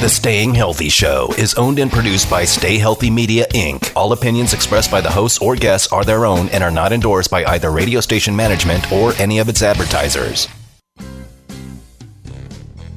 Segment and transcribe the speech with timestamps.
[0.00, 3.90] The Staying Healthy Show is owned and produced by Stay Healthy Media Inc.
[3.96, 7.32] All opinions expressed by the hosts or guests are their own and are not endorsed
[7.32, 10.46] by either radio station management or any of its advertisers.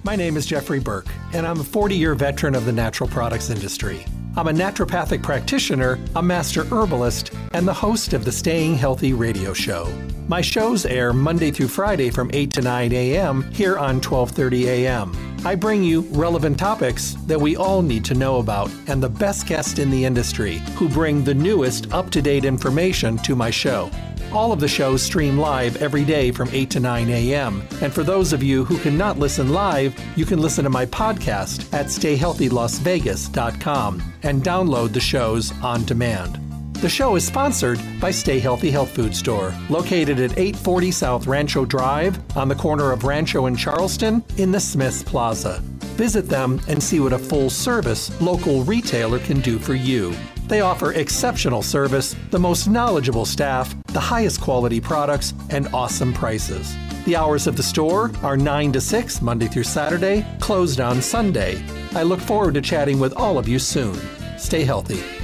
[0.03, 3.49] My name is Jeffrey Burke, and I'm a 40 year veteran of the natural products
[3.49, 4.05] industry.
[4.37, 9.53] I'm a naturopathic practitioner, a master herbalist, and the host of the Staying Healthy radio
[9.53, 9.91] show.
[10.27, 13.51] My shows air Monday through Friday from 8 to 9 a.m.
[13.51, 15.30] here on 12:30 a.m.
[15.43, 19.47] I bring you relevant topics that we all need to know about and the best
[19.47, 23.89] guests in the industry who bring the newest up-to-date information to my show.
[24.31, 27.63] All of the shows stream live every day from 8 to 9 a.m.
[27.81, 31.73] And for those of you who cannot listen live, you can listen to my podcast
[31.73, 36.50] at stayhealthylasvegas.com and download the shows on demand.
[36.81, 41.63] The show is sponsored by Stay Healthy Health Food Store, located at 840 South Rancho
[41.63, 45.59] Drive on the corner of Rancho and Charleston in the Smiths Plaza.
[45.95, 50.11] Visit them and see what a full service local retailer can do for you.
[50.47, 56.75] They offer exceptional service, the most knowledgeable staff, the highest quality products, and awesome prices.
[57.05, 61.63] The hours of the store are 9 to 6 Monday through Saturday, closed on Sunday.
[61.93, 63.99] I look forward to chatting with all of you soon.
[64.39, 65.20] Stay healthy.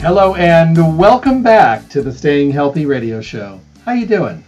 [0.00, 3.60] Hello and welcome back to the Staying Healthy radio show.
[3.84, 4.44] How you doing?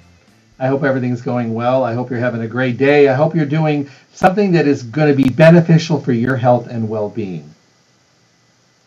[0.60, 1.82] I hope everything's going well.
[1.82, 3.08] I hope you're having a great day.
[3.08, 6.88] I hope you're doing something that is going to be beneficial for your health and
[6.88, 7.52] well-being.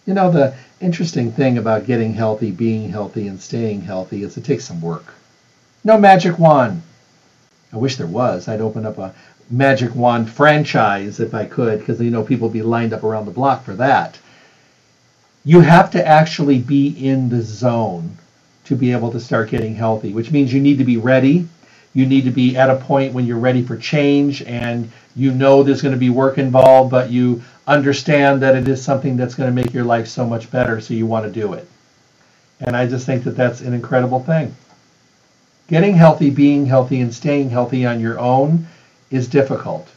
[0.06, 4.46] You know, the interesting thing about getting healthy, being healthy, and staying healthy is it
[4.46, 5.16] takes some work.
[5.84, 6.82] No magic wand.
[7.74, 8.48] I wish there was.
[8.48, 9.14] I'd open up a
[9.50, 13.26] magic wand franchise if I could, because you know people would be lined up around
[13.26, 14.18] the block for that
[15.46, 18.18] you have to actually be in the zone
[18.66, 21.48] to be able to start getting healthy, which means you need to be ready.
[21.94, 25.62] You need to be at a point when you're ready for change and you know
[25.62, 29.50] there's going to be work involved, but you understand that it is something that's going
[29.50, 31.68] to make your life so much better, so you want to do it.
[32.62, 34.56] And I just think that that's an incredible thing.
[35.68, 38.66] Getting healthy, being healthy, and staying healthy on your own
[39.12, 39.88] is difficult.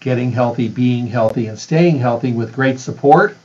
[0.00, 3.36] Getting healthy, being healthy, and staying healthy with great support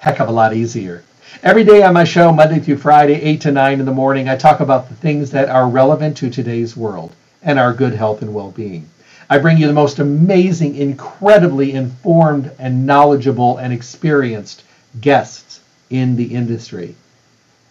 [0.00, 1.04] heck of a lot easier.
[1.42, 4.36] Every day on my show, Monday through Friday, 8 to 9 in the morning, I
[4.36, 7.12] talk about the things that are relevant to today's world
[7.42, 8.88] and our good health and well being.
[9.28, 14.64] I bring you the most amazing, incredibly informed and knowledgeable and experienced
[15.02, 16.94] guests in the industry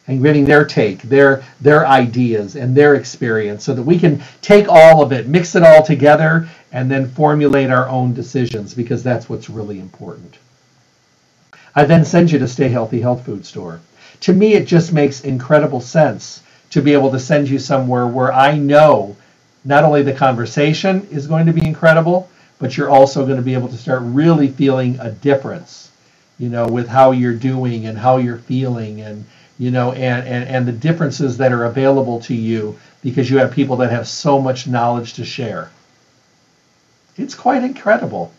[0.06, 4.68] and giving their take, their their ideas and their experience so that we can take
[4.70, 9.28] all of it, mix it all together and then formulate our own decisions because that's
[9.28, 10.38] what's really important.
[11.76, 13.80] I then send you to Stay Healthy Health Food Store.
[14.22, 16.42] To me, it just makes incredible sense
[16.72, 19.16] to be able to send you somewhere where I know
[19.66, 23.54] not only the conversation is going to be incredible, but you're also going to be
[23.54, 25.92] able to start really feeling a difference,
[26.38, 29.26] you know, with how you're doing and how you're feeling and,
[29.58, 33.52] you know, and, and, and the differences that are available to you because you have
[33.52, 35.72] people that have so much knowledge to share.
[37.18, 38.34] It's quite incredible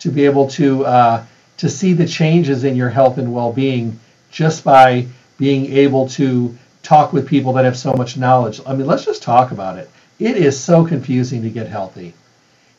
[0.00, 1.24] to be able to uh,
[1.58, 3.98] to see the changes in your health and well-being
[4.30, 5.06] just by
[5.38, 8.60] being able to talk with people that have so much knowledge.
[8.66, 9.90] I mean, let's just talk about it.
[10.18, 12.14] It is so confusing to get healthy.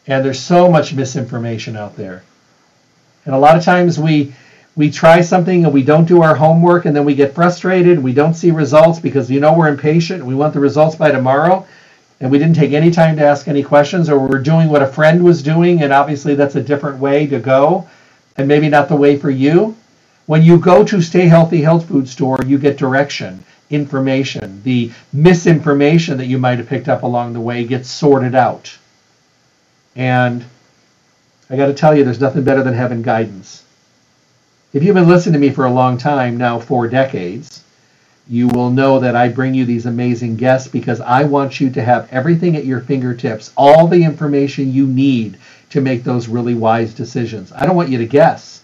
[0.07, 2.23] And there's so much misinformation out there.
[3.25, 4.33] And a lot of times we
[4.75, 8.13] we try something and we don't do our homework and then we get frustrated, we
[8.13, 11.65] don't see results because you know we're impatient, we want the results by tomorrow
[12.19, 14.87] and we didn't take any time to ask any questions or we're doing what a
[14.87, 17.87] friend was doing and obviously that's a different way to go
[18.37, 19.75] and maybe not the way for you.
[20.25, 24.61] When you go to Stay Healthy Health Food Store, you get direction, information.
[24.63, 28.75] The misinformation that you might have picked up along the way gets sorted out.
[29.95, 30.43] And
[31.49, 33.63] I got to tell you, there's nothing better than having guidance.
[34.73, 37.63] If you've been listening to me for a long time, now four decades,
[38.27, 41.83] you will know that I bring you these amazing guests because I want you to
[41.83, 45.37] have everything at your fingertips, all the information you need
[45.69, 47.51] to make those really wise decisions.
[47.51, 48.61] I don't want you to guess.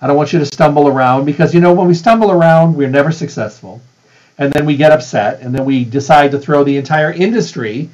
[0.00, 2.88] I don't want you to stumble around because, you know, when we stumble around, we're
[2.88, 3.80] never successful.
[4.38, 7.88] And then we get upset and then we decide to throw the entire industry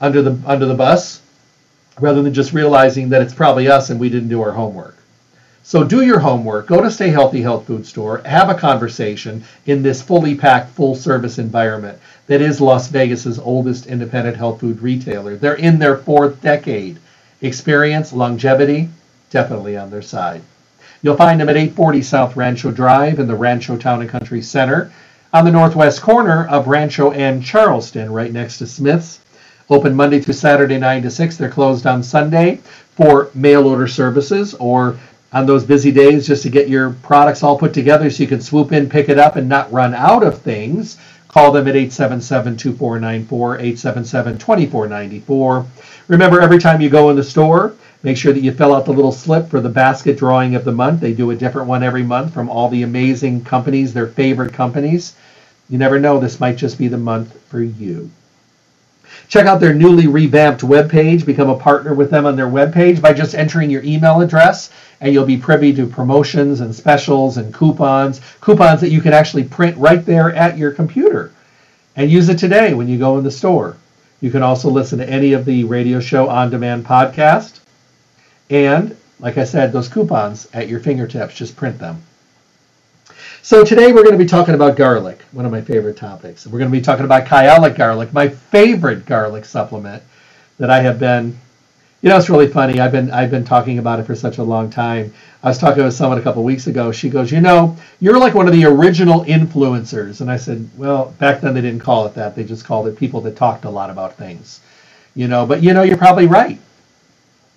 [0.00, 1.20] under the under the bus
[2.00, 4.96] rather than just realizing that it's probably us and we didn't do our homework.
[5.62, 9.82] So do your homework, go to Stay Healthy Health Food Store, have a conversation in
[9.82, 15.36] this fully packed, full service environment that is Las Vegas's oldest independent health food retailer.
[15.36, 16.98] They're in their fourth decade
[17.40, 18.88] experience, longevity,
[19.30, 20.42] definitely on their side.
[21.02, 24.90] You'll find them at 840 South Rancho Drive in the Rancho Town and Country Center
[25.32, 29.20] on the northwest corner of Rancho and Charleston, right next to Smith's.
[29.68, 31.36] Open Monday through Saturday, 9 to 6.
[31.36, 32.60] They're closed on Sunday
[32.96, 34.98] for mail order services or
[35.32, 38.40] on those busy days just to get your products all put together so you can
[38.40, 40.98] swoop in, pick it up, and not run out of things.
[41.34, 45.66] Call them at 877 2494, 877 2494.
[46.06, 48.92] Remember, every time you go in the store, make sure that you fill out the
[48.92, 51.00] little slip for the basket drawing of the month.
[51.00, 55.16] They do a different one every month from all the amazing companies, their favorite companies.
[55.68, 58.12] You never know, this might just be the month for you.
[59.28, 61.24] Check out their newly revamped webpage.
[61.24, 65.12] Become a partner with them on their webpage by just entering your email address, and
[65.12, 68.20] you'll be privy to promotions and specials and coupons.
[68.40, 71.32] Coupons that you can actually print right there at your computer
[71.96, 73.76] and use it today when you go in the store.
[74.20, 77.60] You can also listen to any of the radio show on demand podcast.
[78.50, 82.02] And, like I said, those coupons at your fingertips, just print them.
[83.44, 86.46] So today we're going to be talking about garlic, one of my favorite topics.
[86.46, 90.02] We're going to be talking about Kyolic garlic, my favorite garlic supplement
[90.56, 91.38] that I have been.
[92.00, 92.80] You know, it's really funny.
[92.80, 95.12] I've been I've been talking about it for such a long time.
[95.42, 96.90] I was talking with someone a couple of weeks ago.
[96.90, 101.14] She goes, "You know, you're like one of the original influencers." And I said, "Well,
[101.18, 102.34] back then they didn't call it that.
[102.34, 104.60] They just called it people that talked a lot about things."
[105.14, 106.58] You know, but you know, you're probably right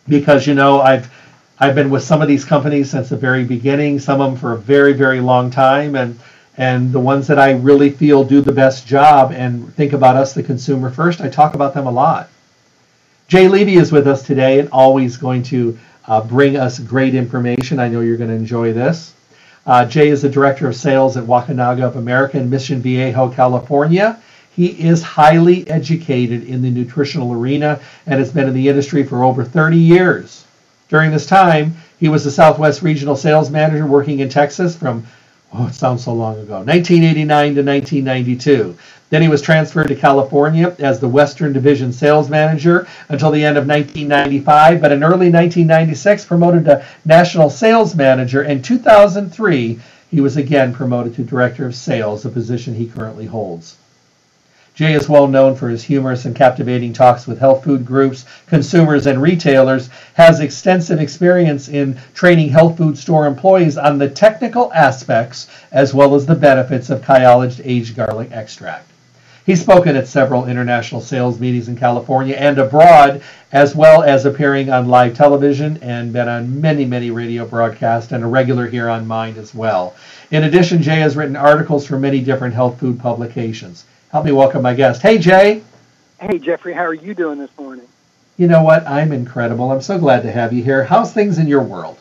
[0.09, 1.09] because you know I've
[1.59, 4.53] I've been with some of these companies since the very beginning, some of them for
[4.53, 6.19] a very, very long time, and
[6.55, 10.33] and the ones that I really feel do the best job and think about us,
[10.33, 12.29] the consumer first, I talk about them a lot.
[13.27, 15.77] Jay Levy is with us today and always going to
[16.07, 17.77] uh, bring us great information.
[17.79, 19.13] I know you're going to enjoy this.
[19.67, 24.19] Uh, Jay is the director of sales at Wakunaga of America in Mission Viejo, California.
[24.55, 29.23] He is highly educated in the nutritional arena and has been in the industry for
[29.23, 30.46] over 30 years.
[30.89, 35.05] During this time, he was the Southwest Regional Sales Manager working in Texas from,
[35.53, 38.77] oh, it sounds so long ago, 1989 to 1992.
[39.09, 43.57] Then he was transferred to California as the Western Division Sales Manager until the end
[43.57, 48.43] of 1995, but in early 1996 promoted to National Sales Manager.
[48.43, 49.79] In 2003,
[50.09, 53.77] he was again promoted to Director of Sales, a position he currently holds.
[54.77, 59.07] Jay is well known for his humorous and captivating talks with health food groups, consumers,
[59.07, 65.47] and retailers, has extensive experience in training health food store employees on the technical aspects
[65.71, 68.87] as well as the benefits of Kyolic aged garlic extract.
[69.47, 74.69] He's spoken at several international sales meetings in California and abroad, as well as appearing
[74.69, 79.07] on live television and been on many, many radio broadcasts and a regular here on
[79.07, 79.95] Mind as well.
[80.29, 83.85] In addition, Jay has written articles for many different health food publications.
[84.17, 85.03] Help me welcome my guest.
[85.03, 85.61] Hey, Jay.
[86.19, 86.73] Hey, Jeffrey.
[86.73, 87.87] How are you doing this morning?
[88.35, 88.87] You know what?
[88.87, 89.71] I'm incredible.
[89.71, 90.83] I'm so glad to have you here.
[90.83, 91.99] How's things in your world?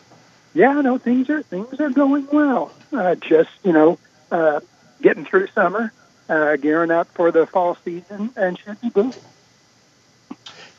[0.55, 2.73] Yeah, no, things are things are going well.
[2.91, 3.99] Uh, just you know,
[4.33, 4.61] uh,
[5.03, 5.93] getting through summer,
[6.31, 9.15] uh, gearing up for the fall season, and should be good.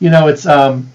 [0.00, 0.90] You know, it's um,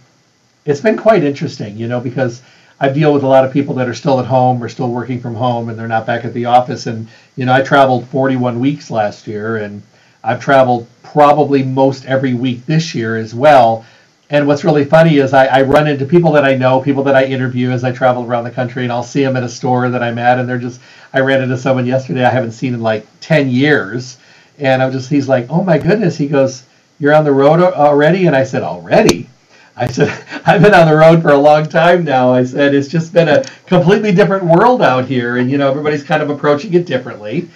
[0.65, 1.77] it's been quite interesting.
[1.77, 2.41] You know, because
[2.81, 5.21] I deal with a lot of people that are still at home or still working
[5.21, 6.85] from home, and they're not back at the office.
[6.85, 7.07] And
[7.37, 9.81] you know, I traveled 41 weeks last year, and
[10.23, 13.85] I've traveled probably most every week this year as well.
[14.29, 17.15] And what's really funny is I, I, run into people that I know, people that
[17.15, 19.89] I interview as I travel around the country, and I'll see them at a store
[19.89, 20.81] that I'm at, and they're just.
[21.13, 24.17] I ran into someone yesterday I haven't seen in like 10 years,
[24.57, 25.09] and I'm just.
[25.09, 26.63] He's like, "Oh my goodness!" He goes,
[26.99, 29.29] "You're on the road already?" And I said, "Already."
[29.75, 30.09] I said,
[30.45, 32.31] I've been on the road for a long time now.
[32.31, 35.37] I said, it's just been a completely different world out here.
[35.37, 37.49] And, you know, everybody's kind of approaching it differently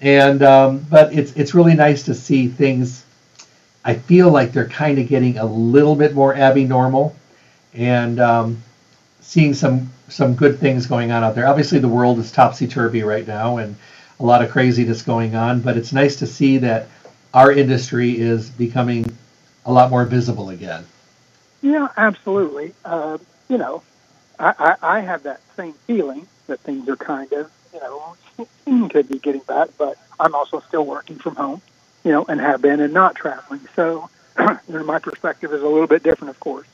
[0.00, 3.04] and um, but it's it's really nice to see things.
[3.84, 7.14] I feel like they're kind of getting a little bit more abby normal,
[7.74, 8.62] and um,
[9.20, 11.46] seeing some some good things going on out there.
[11.46, 13.76] Obviously, the world is topsy turvy right now, and
[14.20, 15.60] a lot of craziness going on.
[15.60, 16.88] But it's nice to see that
[17.32, 19.16] our industry is becoming
[19.66, 20.84] a lot more visible again.
[21.62, 22.74] Yeah, absolutely.
[22.84, 23.82] Uh, you know,
[24.38, 29.08] I, I, I have that same feeling that things are kind of you know could
[29.08, 31.60] be getting back, but I'm also still working from home,
[32.04, 33.60] you know, and have been and not traveling.
[33.74, 36.66] So, you know, my perspective is a little bit different, of course.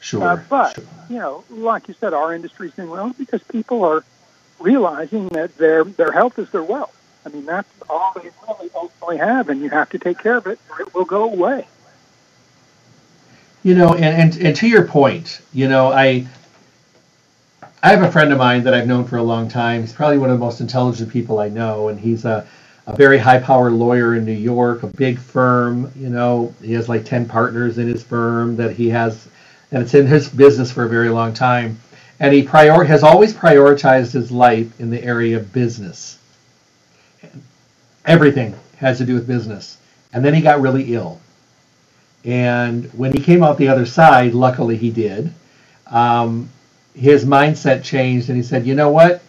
[0.00, 0.22] Sure.
[0.22, 0.84] Uh, but sure.
[1.08, 4.04] you know, like you said, our industry's doing well because people are
[4.58, 6.94] realizing that their their health is their wealth.
[7.24, 10.46] I mean, that's all they really ultimately have, and you have to take care of
[10.46, 11.66] it, or it will go away.
[13.62, 16.26] You know, and, and, and to your point, you know, I
[17.84, 19.82] I have a friend of mine that I've known for a long time.
[19.82, 22.46] He's probably one of the most intelligent people I know, and he's a,
[22.86, 25.92] a very high powered lawyer in New York, a big firm.
[25.94, 29.28] You know, he has like 10 partners in his firm that he has,
[29.70, 31.78] and it's in his business for a very long time.
[32.20, 36.18] And he prior, has always prioritized his life in the area of business.
[38.06, 39.76] Everything has to do with business.
[40.14, 41.20] And then he got really ill.
[42.24, 45.34] And when he came out the other side, luckily he did,
[45.88, 46.48] um,
[46.94, 49.22] his mindset changed and he said, you know what?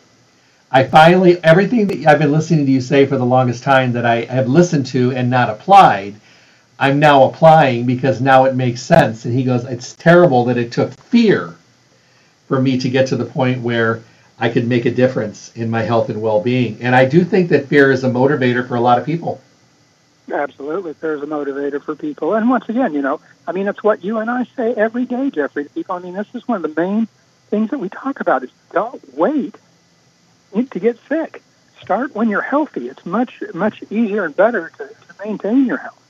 [0.72, 4.06] I finally, everything that I've been listening to you say for the longest time that
[4.06, 6.16] I have listened to and not applied,
[6.80, 9.26] I'm now applying because now it makes sense.
[9.26, 11.56] And he goes, it's terrible that it took fear
[12.48, 14.02] for me to get to the point where
[14.38, 16.78] I could make a difference in my health and well being.
[16.82, 19.42] And I do think that fear is a motivator for a lot of people.
[20.32, 22.34] Absolutely, fear is a motivator for people.
[22.34, 25.30] And once again, you know, I mean, it's what you and I say every day,
[25.30, 25.96] Jeffrey, people.
[25.96, 27.08] I mean, this is one of the main
[27.56, 29.56] things that we talk about is don't wait
[30.72, 31.42] to get sick.
[31.82, 32.90] Start when you're healthy.
[32.90, 36.02] It's much, much easier and better to, to maintain your health.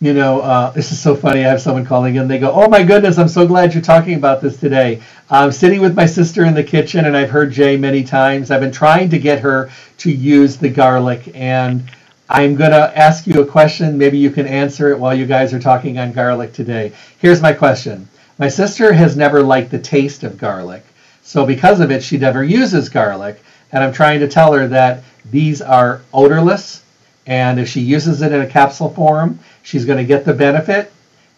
[0.00, 1.44] You know, uh, this is so funny.
[1.44, 2.26] I have someone calling in.
[2.26, 5.80] They go, "Oh my goodness, I'm so glad you're talking about this today." I'm sitting
[5.80, 8.50] with my sister in the kitchen, and I've heard Jay many times.
[8.50, 11.84] I've been trying to get her to use the garlic, and
[12.30, 13.98] I'm going to ask you a question.
[13.98, 16.92] Maybe you can answer it while you guys are talking on garlic today.
[17.18, 18.08] Here's my question.
[18.40, 20.82] My sister has never liked the taste of garlic,
[21.22, 23.38] so because of it, she never uses garlic.
[23.70, 26.82] And I'm trying to tell her that these are odorless,
[27.26, 30.90] and if she uses it in a capsule form, she's going to get the benefit.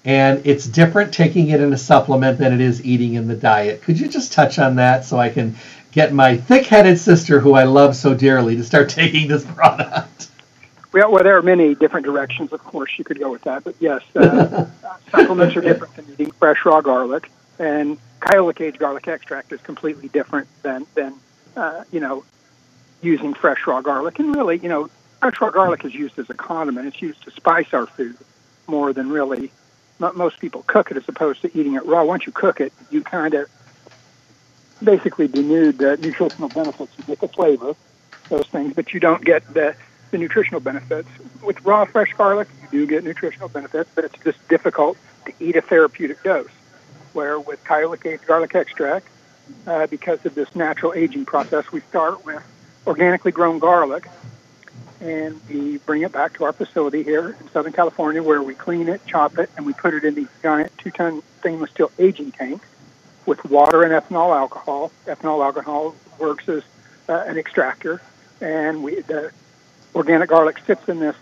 [0.05, 3.83] And it's different taking it in a supplement than it is eating in the diet.
[3.83, 5.57] Could you just touch on that so I can
[5.91, 10.29] get my thick headed sister, who I love so dearly, to start taking this product?
[10.93, 13.65] Well, well, there are many different directions, of course, you could go with that.
[13.65, 14.67] But yes, uh,
[15.11, 17.31] supplements are different than eating fresh raw garlic.
[17.59, 21.15] And Kyolic aged garlic extract is completely different than, than
[21.57, 22.25] uh, you know,
[23.01, 24.19] using fresh raw garlic.
[24.19, 26.87] And really, you know, fresh raw garlic is used as a condiment.
[26.89, 28.17] It's used to spice our food
[28.67, 29.51] more than really
[30.11, 32.05] most people cook it as opposed to eating it raw.
[32.05, 33.49] Once you cook it, you kind of
[34.83, 36.93] basically denude the nutritional benefits.
[36.99, 37.77] You get the flavor,
[38.29, 39.77] those things, but you don't get the,
[40.13, 41.09] the nutritional benefits.
[41.43, 45.57] With raw fresh garlic, you do get nutritional benefits, but it's just difficult to eat
[45.57, 46.49] a therapeutic dose.
[47.13, 49.09] Where with Kyolic garlic extract,
[49.67, 52.43] uh, because of this natural aging process, we start with
[52.87, 54.07] organically grown garlic
[55.01, 58.89] and we bring it back to our facility here in Southern California where we clean
[58.89, 62.31] it, chop it, and we put it in these giant two ton stainless steel aging
[62.31, 62.65] tanks
[63.27, 64.93] with water and ethanol alcohol.
[65.07, 66.63] Ethanol alcohol works as
[67.09, 68.01] uh, an extractor,
[68.41, 69.33] and we, the
[69.95, 71.17] organic garlic sits in this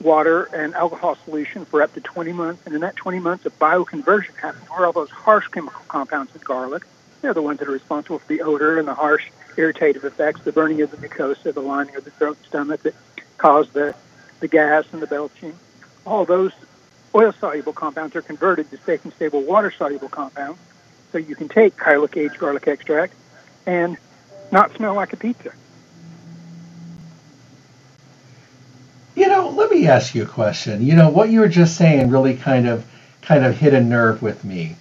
[0.00, 3.50] water and alcohol solution for up to 20 months, and in that 20 months, a
[3.50, 6.84] bioconversion happens where all those harsh chemical compounds in garlic,
[7.20, 9.24] they're the ones that are responsible for the odor and the harsh
[9.56, 12.94] irritative effects, the burning of the mucosa, the lining of the throat and stomach that
[13.38, 13.94] cause the,
[14.40, 15.52] the gas and the belching.
[16.06, 16.52] All those
[17.14, 20.60] oil soluble compounds are converted to safe and stable water soluble compounds.
[21.10, 23.14] So you can take Kyolic aged garlic extract
[23.66, 23.96] and
[24.52, 25.52] not smell like a pizza.
[29.18, 30.80] You know, let me ask you a question.
[30.80, 32.86] You know, what you were just saying really kind of
[33.20, 34.76] kind of hit a nerve with me.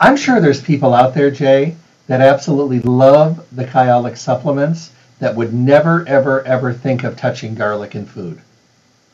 [0.00, 1.76] I'm sure there's people out there, Jay,
[2.08, 7.94] that absolutely love the Kyolic supplements that would never, ever, ever think of touching garlic
[7.94, 8.40] in food.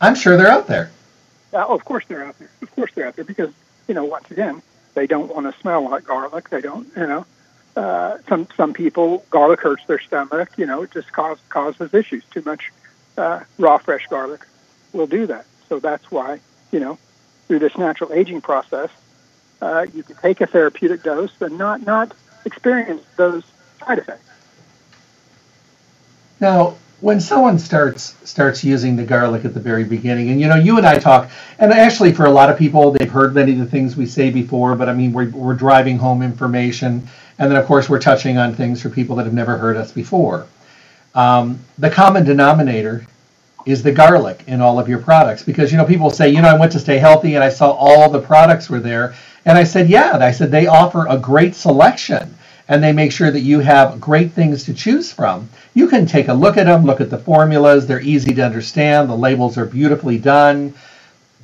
[0.01, 0.91] I'm sure they're out there.
[1.53, 2.49] Uh, of course they're out there.
[2.63, 3.53] Of course they're out there because,
[3.89, 4.63] you know, once again,
[4.95, 6.49] they don't want to smell like garlic.
[6.49, 7.27] They don't, you know.
[7.77, 10.49] Uh, some some people garlic hurts their stomach.
[10.57, 12.25] You know, it just cause, causes issues.
[12.31, 12.73] Too much
[13.17, 14.47] uh, raw fresh garlic
[14.93, 15.47] will do that.
[15.69, 16.41] So that's why
[16.73, 16.99] you know
[17.49, 18.91] through this natural aging process,
[19.63, 22.13] uh, you can take a therapeutic dose and not not
[22.45, 23.45] experience those
[23.81, 24.23] side effects.
[26.41, 30.57] Now, when someone starts starts using the garlic at the very beginning, and you know,
[30.57, 33.59] you and I talk, and actually for a lot of people, they've heard many of
[33.59, 37.07] the things we say before, but I mean, we're, we're driving home information,
[37.39, 39.93] and then of course we're touching on things for people that have never heard us
[39.93, 40.47] before.
[41.17, 43.07] Um, the common denominator
[43.67, 46.49] is the garlic in all of your products because you know people say, you know,
[46.49, 49.15] I went to Stay Healthy and I saw all the products were there,
[49.47, 52.37] and I said, yeah, I said they offer a great selection
[52.69, 55.49] and they make sure that you have great things to choose from.
[55.75, 57.87] You can take a look at them, look at the formulas.
[57.87, 59.11] They're easy to understand.
[59.11, 60.75] The labels are beautifully done.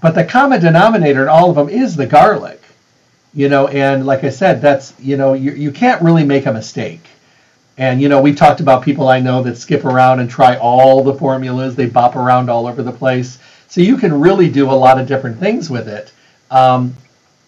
[0.02, 2.62] But the common denominator in all of them is the garlic.
[3.35, 6.52] You know, and like I said, that's, you know, you, you can't really make a
[6.55, 7.12] mistake.
[7.79, 11.02] And, you know, we've talked about people I know that skip around and try all
[11.02, 11.75] the formulas.
[11.75, 13.38] They bop around all over the place.
[13.69, 16.12] So you can really do a lot of different things with it.
[16.50, 16.95] Um,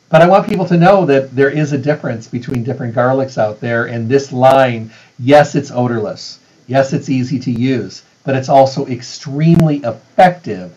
[0.09, 3.61] but I want people to know that there is a difference between different garlics out
[3.61, 3.87] there.
[3.87, 6.38] And this line, yes, it's odorless.
[6.66, 10.75] Yes, it's easy to use, but it's also extremely effective.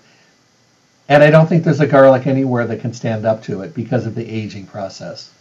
[1.08, 4.06] And I don't think there's a garlic anywhere that can stand up to it because
[4.06, 5.32] of the aging process.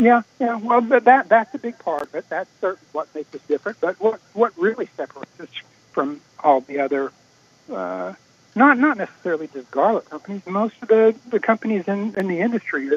[0.00, 0.56] Yeah, yeah.
[0.56, 2.24] Well, that that's a big part of it.
[2.30, 3.78] That's certainly what makes us different.
[3.80, 5.48] But what what really separates us
[5.92, 7.12] from all the other
[7.70, 8.14] uh,
[8.56, 10.42] not not necessarily just garlic companies.
[10.46, 12.90] Most of the, the companies in, in the industry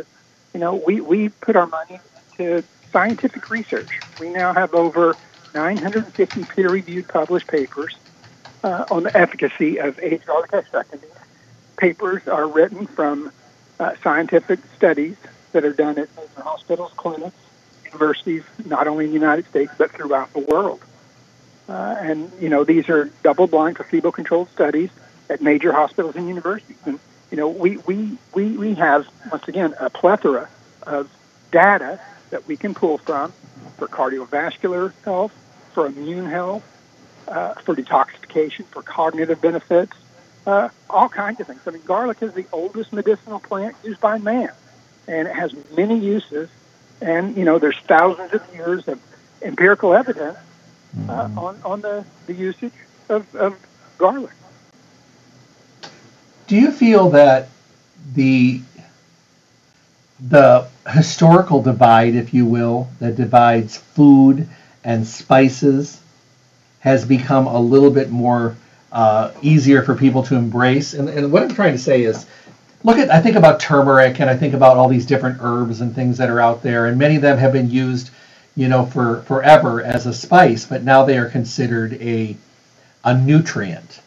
[0.54, 2.00] you know, we, we put our money
[2.40, 3.90] into scientific research.
[4.20, 5.18] We now have over
[5.54, 7.96] 950 peer-reviewed published papers
[8.64, 10.96] uh, on the efficacy of aged garlic extract.
[11.78, 13.32] Papers are written from
[13.80, 15.18] uh, scientific studies
[15.54, 17.36] that are done at hospitals, clinics,
[17.86, 20.82] universities, not only in the United States but throughout the world.
[21.70, 24.90] Uh, and you know these are double-blind, placebo-controlled studies
[25.30, 26.78] at major hospitals and universities.
[26.86, 27.00] And
[27.32, 30.50] you know we we we we have once again a plethora
[30.86, 31.10] of
[31.52, 32.00] data
[32.32, 33.32] that we can pull from
[33.78, 35.32] for cardiovascular health,
[35.74, 36.64] for immune health,
[37.28, 39.96] uh, for detoxification, for cognitive benefits,
[40.46, 41.62] uh, all kinds of things.
[41.66, 44.52] I mean, garlic is the oldest medicinal plant used by man,
[45.08, 46.50] and it has many uses.
[47.02, 49.00] And you know, there's thousands of years of
[49.42, 51.40] empirical evidence uh, mm-hmm.
[51.40, 52.74] on on the, the usage
[53.10, 53.58] of, of
[53.98, 54.32] garlic.
[56.48, 57.50] Do you feel that
[58.14, 58.62] the
[60.20, 64.48] the historical divide, if you will, that divides food
[64.84, 66.02] and spices
[66.80, 68.56] has become a little bit more
[68.92, 70.94] uh, easier for people to embrace.
[70.94, 72.26] And, and what I'm trying to say is,
[72.84, 75.94] look at I think about turmeric and I think about all these different herbs and
[75.96, 78.10] things that are out there, and many of them have been used,
[78.56, 82.38] you know, for forever as a spice, but now they are considered a
[83.04, 84.00] a nutrient.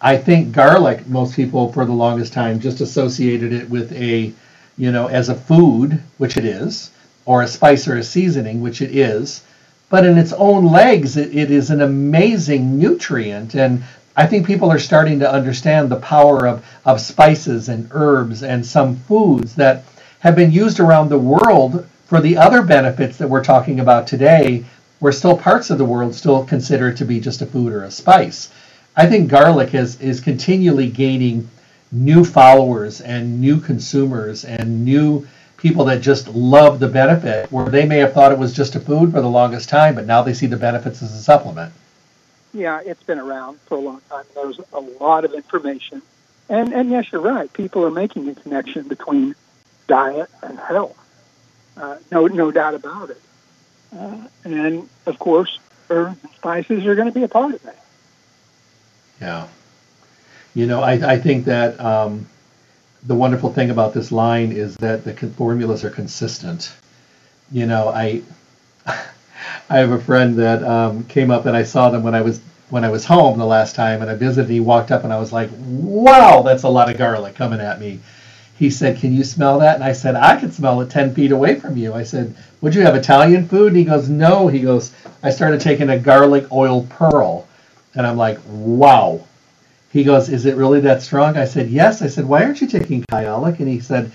[0.00, 4.32] I think garlic, most people for the longest time just associated it with a,
[4.76, 6.90] you know, as a food, which it is,
[7.26, 9.42] or a spice or a seasoning, which it is.
[9.90, 13.54] But in its own legs, it, it is an amazing nutrient.
[13.54, 13.84] And
[14.16, 18.64] I think people are starting to understand the power of, of spices and herbs and
[18.64, 19.84] some foods that
[20.20, 24.64] have been used around the world for the other benefits that we're talking about today,
[25.00, 27.82] where still parts of the world still consider it to be just a food or
[27.82, 28.52] a spice.
[28.96, 31.50] I think garlic is, is continually gaining
[31.90, 37.84] new followers and new consumers and new people that just love the benefit, where they
[37.84, 40.34] may have thought it was just a food for the longest time, but now they
[40.34, 41.72] see the benefits as a supplement.
[42.54, 44.24] Yeah, it's been around for a long time.
[44.34, 46.00] There's a lot of information.
[46.48, 47.52] And, and yes, you're right.
[47.52, 49.34] People are making a connection between
[49.88, 50.96] diet and health.
[51.76, 53.20] Uh, no, no doubt about it.
[53.96, 55.58] Uh, and of course,
[55.90, 57.84] herbs and spices are going to be a part of that.
[59.20, 59.48] Yeah.
[60.54, 62.28] You know, I, I think that um,
[63.02, 66.72] the wonderful thing about this line is that the formulas are consistent.
[67.50, 68.22] You know, I
[69.68, 72.40] I have a friend that um, came up and I saw them when I was
[72.70, 74.50] when I was home the last time and I visited.
[74.50, 77.80] He walked up and I was like, "Wow, that's a lot of garlic coming at
[77.80, 78.00] me."
[78.58, 81.32] He said, "Can you smell that?" And I said, "I can smell it ten feet
[81.32, 84.60] away from you." I said, "Would you have Italian food?" And he goes, "No." He
[84.60, 87.46] goes, "I started taking a garlic oil pearl,"
[87.94, 89.20] and I'm like, "Wow."
[89.94, 91.36] He goes, Is it really that strong?
[91.36, 92.02] I said, Yes.
[92.02, 93.60] I said, Why aren't you taking Kyolic?
[93.60, 94.10] And he said,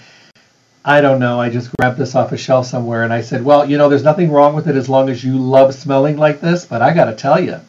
[0.84, 1.40] I don't know.
[1.42, 3.04] I just grabbed this off a shelf somewhere.
[3.04, 5.38] And I said, Well, you know, there's nothing wrong with it as long as you
[5.38, 6.66] love smelling like this.
[6.66, 7.60] But I got to tell you,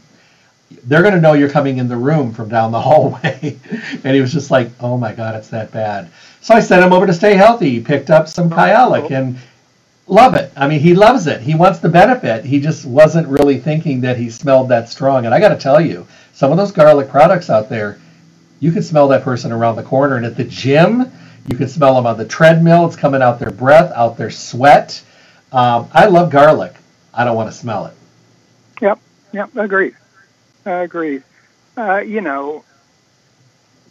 [0.84, 3.58] they're going to know you're coming in the room from down the hallway.
[4.04, 6.10] and he was just like, Oh my God, it's that bad.
[6.40, 7.70] So I sent him over to Stay Healthy.
[7.70, 9.38] He picked up some oh, Kyolic and
[10.06, 10.52] love it.
[10.56, 11.40] I mean, he loves it.
[11.40, 12.44] He wants the benefit.
[12.44, 15.26] He just wasn't really thinking that he smelled that strong.
[15.26, 17.98] And I got to tell you, some of those garlic products out there,
[18.60, 20.16] you can smell that person around the corner.
[20.16, 21.12] And at the gym,
[21.48, 22.86] you can smell them on the treadmill.
[22.86, 25.02] It's coming out their breath, out their sweat.
[25.52, 26.74] Um, I love garlic.
[27.12, 27.94] I don't want to smell it.
[28.80, 28.98] Yep.
[29.32, 29.56] Yep.
[29.56, 29.96] Agreed.
[30.64, 31.22] Agreed.
[31.76, 32.64] Uh, you know,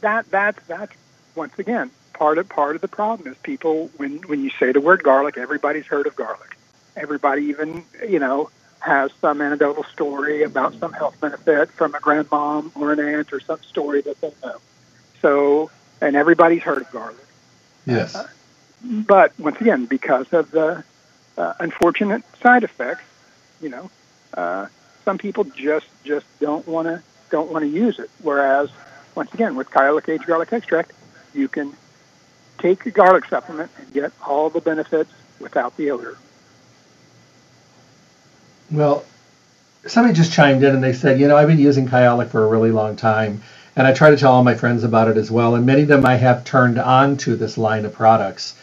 [0.02, 0.94] that that's that's
[1.36, 4.82] once again part of part of the problem is people when when you say the
[4.82, 6.58] word garlic, everybody's heard of garlic.
[6.96, 12.72] Everybody even you know has some anecdotal story about some health benefit from a grandmom
[12.76, 14.58] or an aunt or some story that they know.
[15.22, 17.18] So, and everybody's heard of garlic.
[17.90, 18.16] Yes.
[18.16, 18.28] Uh,
[18.84, 20.84] but once again, because of the
[21.38, 23.04] uh, unfortunate side effects,
[23.62, 23.90] you know,
[24.34, 24.68] uh,
[25.06, 28.10] some people just just don't want to don't want to use it.
[28.22, 28.70] Whereas,
[29.16, 30.92] once again, with Kyolic aged garlic extract,
[31.34, 31.74] you can
[32.58, 36.18] take a garlic supplement and get all the benefits without the odor.
[38.72, 39.04] Well,
[39.88, 42.48] somebody just chimed in and they said, you know, I've been using Kyolic for a
[42.48, 43.42] really long time,
[43.80, 45.88] and I try to tell all my friends about it as well, and many of
[45.88, 48.56] them I have turned on to this line of products.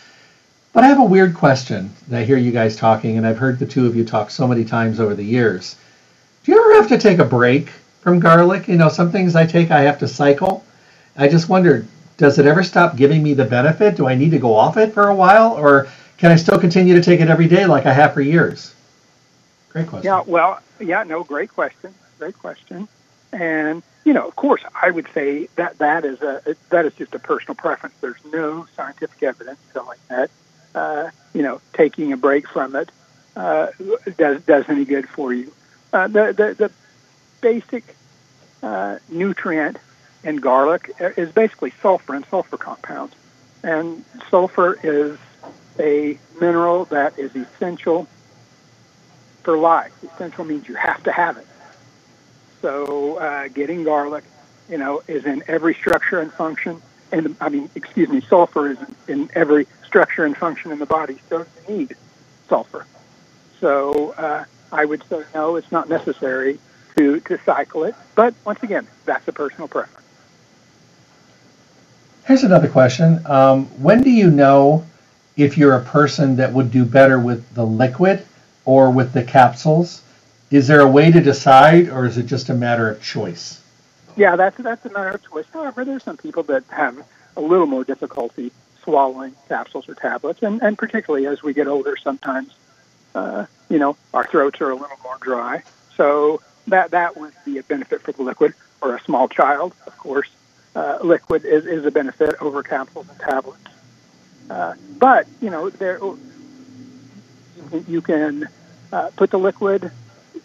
[0.75, 3.59] But I have a weird question that I hear you guys talking, and I've heard
[3.59, 5.77] the two of you talk so many times over the years.
[6.45, 7.71] Do you ever have to take a break
[8.03, 8.69] from garlic?
[8.69, 10.67] You know, some things I take I have to cycle.
[11.17, 11.87] I just wonder,
[12.19, 13.97] does it ever stop giving me the benefit?
[13.97, 16.93] Do I need to go off it for a while, or can I still continue
[16.93, 18.75] to take it every day like I have for years?
[19.71, 20.09] Great question.
[20.09, 21.95] Yeah, well, yeah, no, great question.
[22.19, 22.87] Great question.
[23.33, 27.13] And you know, of course, I would say that that is a that is just
[27.17, 27.97] a personal preference.
[28.01, 30.31] There's no scientific evidence showing that
[30.77, 32.89] uh, you know taking a break from it
[33.35, 33.67] uh,
[34.17, 35.53] does does any good for you.
[35.93, 36.71] Uh, the, the the
[37.41, 37.97] basic
[38.63, 39.77] uh, nutrient
[40.23, 43.17] in garlic is basically sulfur and sulfur compounds,
[43.65, 45.19] and sulfur is
[45.81, 48.07] a mineral that is essential
[49.43, 49.93] for life.
[50.05, 51.47] Essential means you have to have it.
[52.67, 54.25] So uh, getting garlic,
[54.69, 56.83] you know, is in every structure and function.
[57.13, 61.17] And I mean, excuse me, sulfur is in every structure and function in the body.
[61.29, 61.97] So you need
[62.49, 62.85] sulfur.
[63.61, 66.59] So uh, I would say no, it's not necessary
[66.97, 67.95] to, to cycle it.
[68.17, 70.05] But once again, that's a personal preference.
[72.25, 73.25] Here's another question.
[73.27, 74.85] Um, when do you know
[75.37, 78.27] if you're a person that would do better with the liquid
[78.65, 80.03] or with the capsules?
[80.51, 83.61] Is there a way to decide, or is it just a matter of choice?
[84.17, 85.45] Yeah, that's that's a matter of choice.
[85.53, 87.05] However, there's some people that have
[87.37, 91.97] a little more difficulty swallowing capsules or tablets, and, and particularly as we get older,
[91.97, 92.55] sometimes
[93.15, 95.63] uh, you know our throats are a little more dry.
[95.97, 98.55] So that that would be a benefit for the liquid.
[98.79, 100.29] For a small child, of course,
[100.75, 103.59] uh, liquid is, is a benefit over capsules and tablets.
[104.49, 105.99] Uh, but you know there
[107.89, 108.47] you can
[108.93, 109.91] uh, put the liquid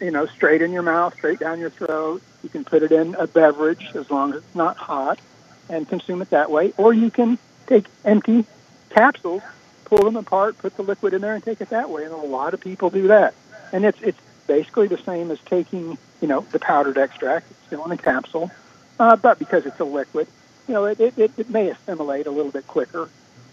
[0.02, 2.22] you know, straight in your mouth, straight down your throat.
[2.42, 5.20] You can put it in a beverage as long as it's not hot
[5.68, 6.72] and consume it that way.
[6.76, 8.44] Or you can take empty
[8.90, 9.42] capsules,
[9.84, 12.04] pull them apart, put the liquid in there and take it that way.
[12.04, 13.34] And a lot of people do that.
[13.72, 17.50] And it's, it's basically the same as taking, you know, the powdered extract.
[17.50, 18.50] It's still in a capsule.
[18.98, 20.26] Uh, but because it's a liquid,
[20.66, 23.08] you know, it, it, it may assimilate a little bit quicker,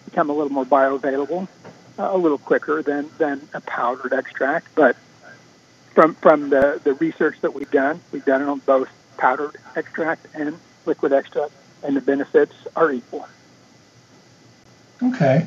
[0.06, 1.48] become a little more bioavailable,
[1.98, 4.74] uh, a little quicker than, than a powdered extract.
[4.76, 4.98] But
[6.00, 10.28] from from the, the research that we've done, we've done it on both powdered extract
[10.34, 11.52] and liquid extract,
[11.84, 13.28] and the benefits are equal.
[15.04, 15.46] Okay.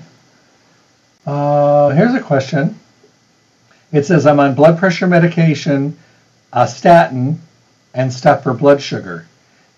[1.24, 2.78] Uh, here's a question.
[3.92, 5.96] It says I'm on blood pressure medication,
[6.52, 7.40] a statin,
[7.94, 9.26] and stuff for blood sugar.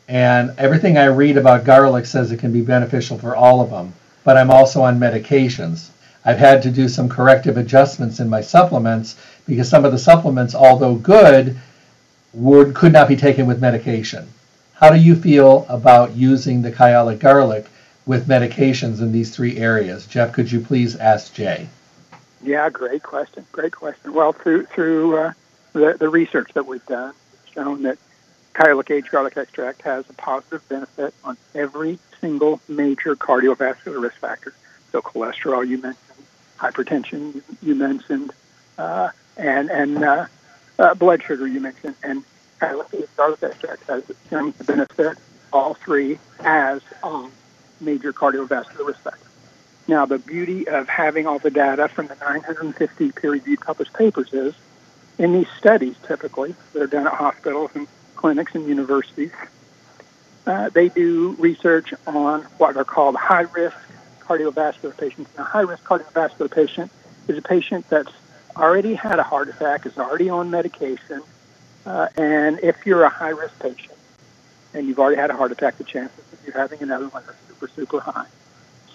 [0.08, 3.94] And everything I read about garlic says it can be beneficial for all of them.
[4.24, 5.90] But I'm also on medications.
[6.24, 10.54] I've had to do some corrective adjustments in my supplements because some of the supplements,
[10.54, 11.58] although good,
[12.32, 14.26] would could not be taken with medication.
[14.74, 17.66] How do you feel about using the Kyolic garlic
[18.06, 20.06] with medications in these three areas?
[20.06, 21.68] Jeff, could you please ask Jay?
[22.42, 23.46] Yeah, great question.
[23.52, 24.12] Great question.
[24.12, 25.32] Well, through through uh,
[25.72, 27.98] the the research that we've done, it's shown that
[28.54, 34.54] Kyolic aged garlic extract has a positive benefit on every single major cardiovascular risk factor.
[34.92, 36.03] So cholesterol, you mentioned
[36.64, 38.32] hypertension you mentioned,
[38.78, 40.26] uh, and and uh,
[40.78, 42.24] uh, blood sugar you mentioned, and
[42.60, 45.18] garlic extract has shown to benefit
[45.52, 47.30] all three as um,
[47.80, 49.20] major cardiovascular risk factors.
[49.86, 54.54] Now, the beauty of having all the data from the 950 peer-reviewed published papers is,
[55.18, 59.32] in these studies, typically that are done at hospitals and clinics and universities,
[60.46, 63.76] uh, they do research on what are called high-risk
[64.24, 65.30] cardiovascular patients.
[65.38, 66.90] A high risk cardiovascular patient
[67.28, 68.12] is a patient that's
[68.56, 71.22] already had a heart attack, is already on medication,
[71.86, 73.98] uh, and if you're a high risk patient
[74.72, 77.36] and you've already had a heart attack, the chances of you having another one are
[77.48, 78.26] super, super high.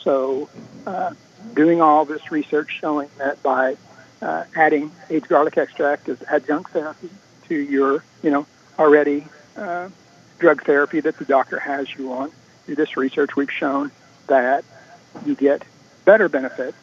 [0.02, 0.50] So,
[0.86, 1.14] uh,
[1.54, 3.78] doing all this research showing that by
[4.22, 7.10] uh, adding aged garlic extract as adjunct therapy
[7.48, 8.46] to your, you know,
[8.78, 9.90] already uh,
[10.40, 12.32] drug therapy that the doctor has you on,
[12.66, 13.92] through this research, we've shown
[14.28, 14.64] that
[15.26, 15.64] you get
[16.06, 16.78] better benefits,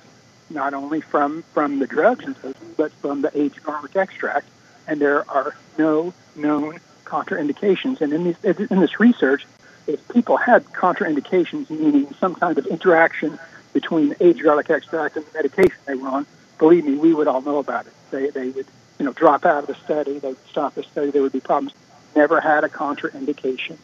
[0.51, 4.47] not only from, from the drugs and so but from the aged garlic extract.
[4.87, 8.01] And there are no known contraindications.
[8.01, 9.47] And in, these, in this research,
[9.87, 13.39] if people had contraindications, meaning some kind of interaction
[13.73, 16.27] between aged garlic extract and the medication they were on,
[16.59, 17.93] believe me, we would all know about it.
[18.11, 18.67] They, they would,
[18.99, 20.19] you know, drop out of the study.
[20.19, 21.11] They would stop the study.
[21.11, 21.73] There would be problems.
[22.15, 23.77] Never had a contraindication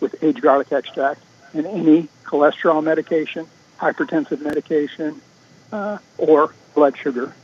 [0.00, 1.22] with aged garlic extract
[1.54, 3.46] in any cholesterol medication
[3.80, 5.20] hypertensive medication,
[5.72, 7.34] uh, or blood sugar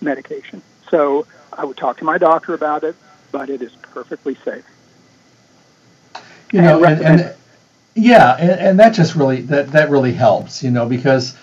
[0.00, 0.62] medication.
[0.90, 2.94] So I would talk to my doctor about it,
[3.32, 4.64] but it is perfectly safe.
[6.52, 7.34] You know, and, and, and
[7.94, 11.36] yeah, and, and that just really that that really helps, you know, because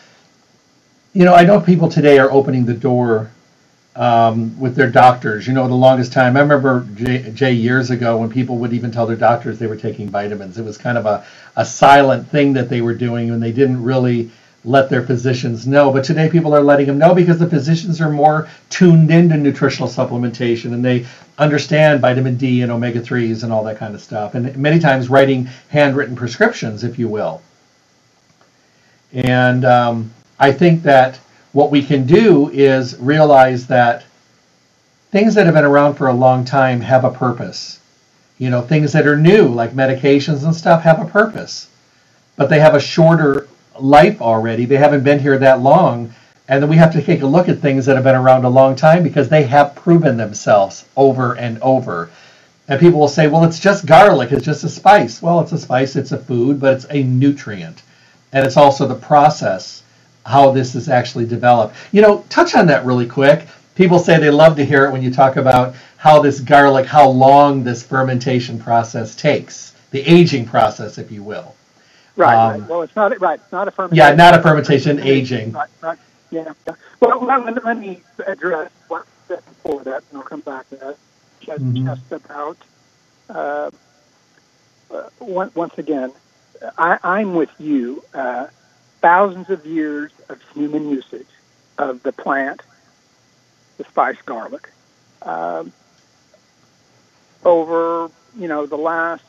[1.14, 3.32] you know I know people today are opening the door
[3.96, 5.48] um, with their doctors.
[5.48, 9.06] You know, the longest time I remember Jay, years ago when people would even tell
[9.06, 10.58] their doctors they were taking vitamins.
[10.58, 11.26] It was kind of a,
[11.56, 14.32] a silent thing that they were doing, and they didn't really
[14.66, 15.92] let their physicians know.
[15.92, 19.90] But today people are letting them know because the physicians are more tuned into nutritional
[19.90, 21.06] supplementation and they
[21.38, 24.36] understand vitamin D and omega 3s and all that kind of stuff.
[24.36, 27.42] And many times writing handwritten prescriptions, if you will.
[29.12, 31.20] And um, I think that
[31.54, 34.04] what we can do is realize that
[35.12, 37.80] things that have been around for a long time have a purpose.
[38.40, 41.70] You know, things that are new, like medications and stuff, have a purpose,
[42.36, 43.48] but they have a shorter
[43.80, 44.66] life already.
[44.66, 46.14] They haven't been here that long.
[46.50, 48.50] And then we have to take a look at things that have been around a
[48.50, 52.10] long time because they have proven themselves over and over.
[52.68, 55.22] And people will say, well, it's just garlic, it's just a spice.
[55.22, 57.84] Well, it's a spice, it's a food, but it's a nutrient.
[58.34, 59.83] And it's also the process,
[60.26, 61.76] how this is actually developed.
[61.92, 63.48] You know, touch on that really quick.
[63.76, 67.08] People say they love to hear it when you talk about how this garlic, how
[67.10, 71.56] long this fermentation process takes, the aging process, if you will.
[72.16, 72.36] Right.
[72.36, 72.70] Um, right.
[72.70, 73.40] Well, it's not right.
[73.40, 74.10] It's not a fermentation.
[74.10, 75.00] Yeah, not a fermentation.
[75.00, 75.52] Aging.
[75.52, 75.70] Right.
[75.82, 75.98] Right.
[76.30, 76.54] Yeah.
[77.00, 80.98] Well, let, let me address what before that, and I'll come back to that.
[81.42, 81.88] Just, mm-hmm.
[81.88, 82.58] just about.
[83.30, 83.72] Uh,
[84.94, 86.12] uh, once again,
[86.78, 88.04] I, I'm with you.
[88.14, 88.48] Uh,
[89.04, 91.28] thousands of years of human usage
[91.78, 92.62] of the plant,
[93.78, 94.70] the spice garlic,
[95.22, 95.74] um,
[97.44, 99.26] over you know the last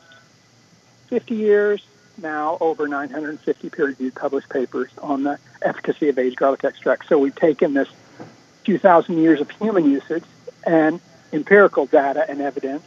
[1.09, 1.85] 50 years,
[2.17, 7.09] now over 950 peer-reviewed published papers on the efficacy of aged garlic extract.
[7.09, 7.89] So we've taken this
[8.63, 10.23] few thousand years of human usage
[10.65, 11.01] and
[11.33, 12.83] empirical data and evidence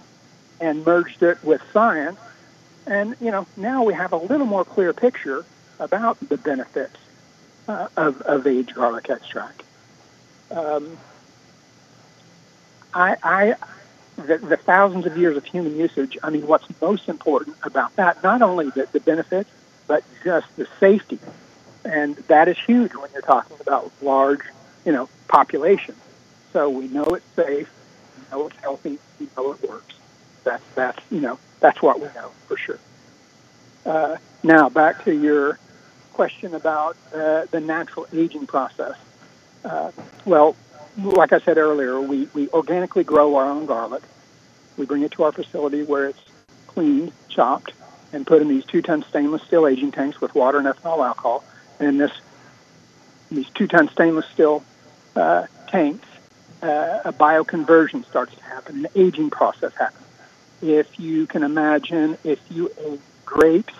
[0.58, 2.18] and merged it with science.
[2.86, 5.44] And, you know, now we have a little more clear picture
[5.78, 6.96] about the benefits
[7.68, 9.62] uh, of, of aged garlic extract.
[10.50, 10.96] Um,
[12.94, 13.54] I, I
[14.16, 18.22] the, the, thousands of years of human usage, I mean, what's most important about that,
[18.22, 19.50] not only the, the benefits,
[19.86, 21.18] but just the safety.
[21.84, 24.40] And that is huge when you're talking about large,
[24.84, 25.98] you know, populations.
[26.52, 27.70] So we know it's safe,
[28.16, 29.94] we know it's healthy, we know it works.
[30.44, 32.78] That's, that's you know, that's what we know for sure.
[33.86, 35.58] Uh, now, back to your
[36.18, 38.96] question about uh, the natural aging process.
[39.64, 39.92] Uh,
[40.24, 40.56] well,
[40.96, 44.02] like I said earlier, we, we organically grow our own garlic.
[44.76, 46.24] We bring it to our facility where it's
[46.66, 47.70] cleaned, chopped,
[48.12, 51.44] and put in these two-ton stainless steel aging tanks with water and ethanol alcohol.
[51.78, 52.14] And in this,
[53.30, 54.64] these two-ton stainless steel
[55.14, 56.08] uh, tanks,
[56.64, 60.08] uh, a bioconversion starts to happen, an aging process happens.
[60.62, 63.74] If you can imagine, if you ate grapes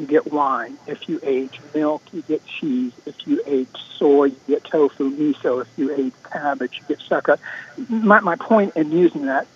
[0.00, 0.78] you get wine.
[0.86, 2.92] If you age milk, you get cheese.
[3.04, 5.62] If you age soy, you get tofu, miso.
[5.62, 7.44] If you age cabbage, you get succotash.
[7.88, 9.46] My, my point in using that,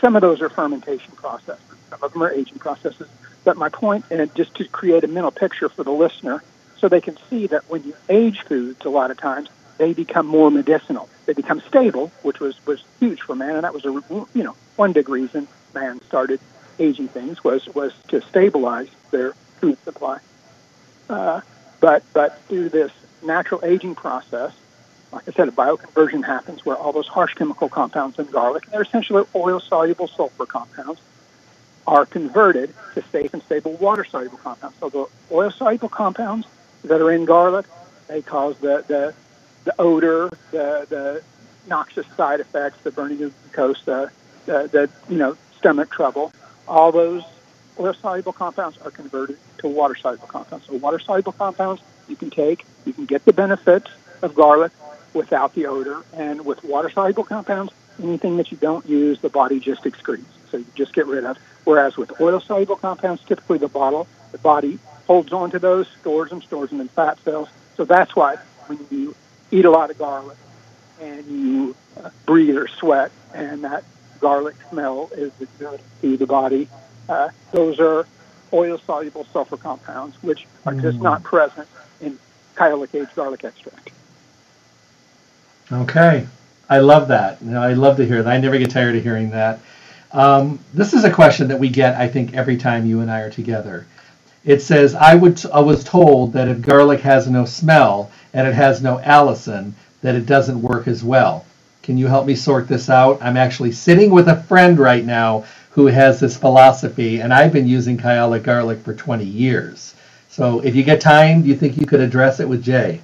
[0.00, 1.64] some of those are fermentation processes.
[1.90, 3.08] Some of them are aging processes.
[3.44, 6.42] But my point, and just to create a mental picture for the listener,
[6.78, 10.26] so they can see that when you age foods, a lot of times they become
[10.26, 11.08] more medicinal.
[11.26, 13.92] They become stable, which was was huge for man, and that was a
[14.34, 16.40] you know one big reason man started
[16.78, 19.34] aging things was was to stabilize their
[19.64, 20.18] food supply.
[21.08, 21.40] Uh,
[21.80, 24.52] but but through this natural aging process,
[25.10, 28.82] like I said, a bioconversion happens where all those harsh chemical compounds in garlic, they're
[28.82, 31.00] essentially oil soluble sulfur compounds,
[31.86, 34.76] are converted to safe and stable water soluble compounds.
[34.80, 36.46] So the oil soluble compounds
[36.84, 37.66] that are in garlic,
[38.08, 39.14] they cause the, the,
[39.64, 41.22] the odor, the, the
[41.66, 44.10] noxious side effects, the burning of the the,
[44.46, 46.32] the, the you know stomach trouble.
[46.66, 47.24] All those
[47.78, 50.66] oil soluble compounds are converted to water soluble compounds.
[50.66, 53.90] So water soluble compounds you can take, you can get the benefits
[54.22, 54.72] of garlic
[55.12, 59.60] without the odor, and with water soluble compounds, anything that you don't use, the body
[59.60, 60.24] just excretes.
[60.50, 61.38] So you just get rid of.
[61.64, 66.30] Whereas with oil soluble compounds, typically the bottle, the body holds on to those, stores
[66.30, 67.48] them, stores them in fat cells.
[67.76, 69.14] So that's why when you
[69.50, 70.36] eat a lot of garlic
[71.00, 73.84] and you uh, breathe or sweat, and that
[74.20, 76.68] garlic smell is good to the body,
[77.08, 78.06] uh, those are
[78.52, 81.24] oil soluble sulfur compounds, which are just not mm.
[81.24, 81.68] present
[82.00, 82.18] in
[82.54, 83.90] Kyolic aged garlic extract.
[85.72, 86.26] Okay.
[86.68, 87.42] I love that.
[87.42, 88.32] You know, I love to hear that.
[88.32, 89.60] I never get tired of hearing that.
[90.12, 93.20] Um, this is a question that we get, I think, every time you and I
[93.20, 93.86] are together.
[94.44, 98.46] It says, I, would t- I was told that if garlic has no smell and
[98.46, 101.44] it has no allicin, that it doesn't work as well.
[101.82, 103.18] Can you help me sort this out?
[103.20, 107.66] I'm actually sitting with a friend right now who has this philosophy, and I've been
[107.66, 109.96] using Kyolic garlic for 20 years.
[110.28, 113.00] So if you get time, do you think you could address it with Jay?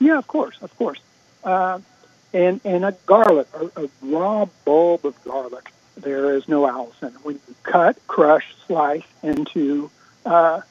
[0.00, 0.98] Yeah, of course, of course.
[1.44, 1.78] Uh,
[2.32, 7.12] and and a garlic, a, a, raw bulb of garlic, there is no allicin.
[7.22, 9.88] When you cut, crush, slice into
[10.26, 10.62] uh,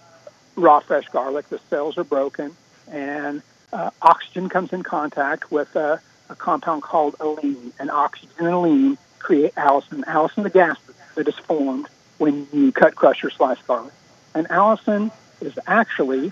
[0.57, 2.55] raw fresh garlic, the cells are broken,
[2.91, 8.47] and uh, oxygen comes in contact with a, a compound called alliin, and oxygen and
[8.47, 10.03] alliin create allicin.
[10.03, 10.77] Allicin, the gas
[11.15, 13.93] that is formed when you cut, crush, or slice garlic.
[14.35, 16.31] And allicin is actually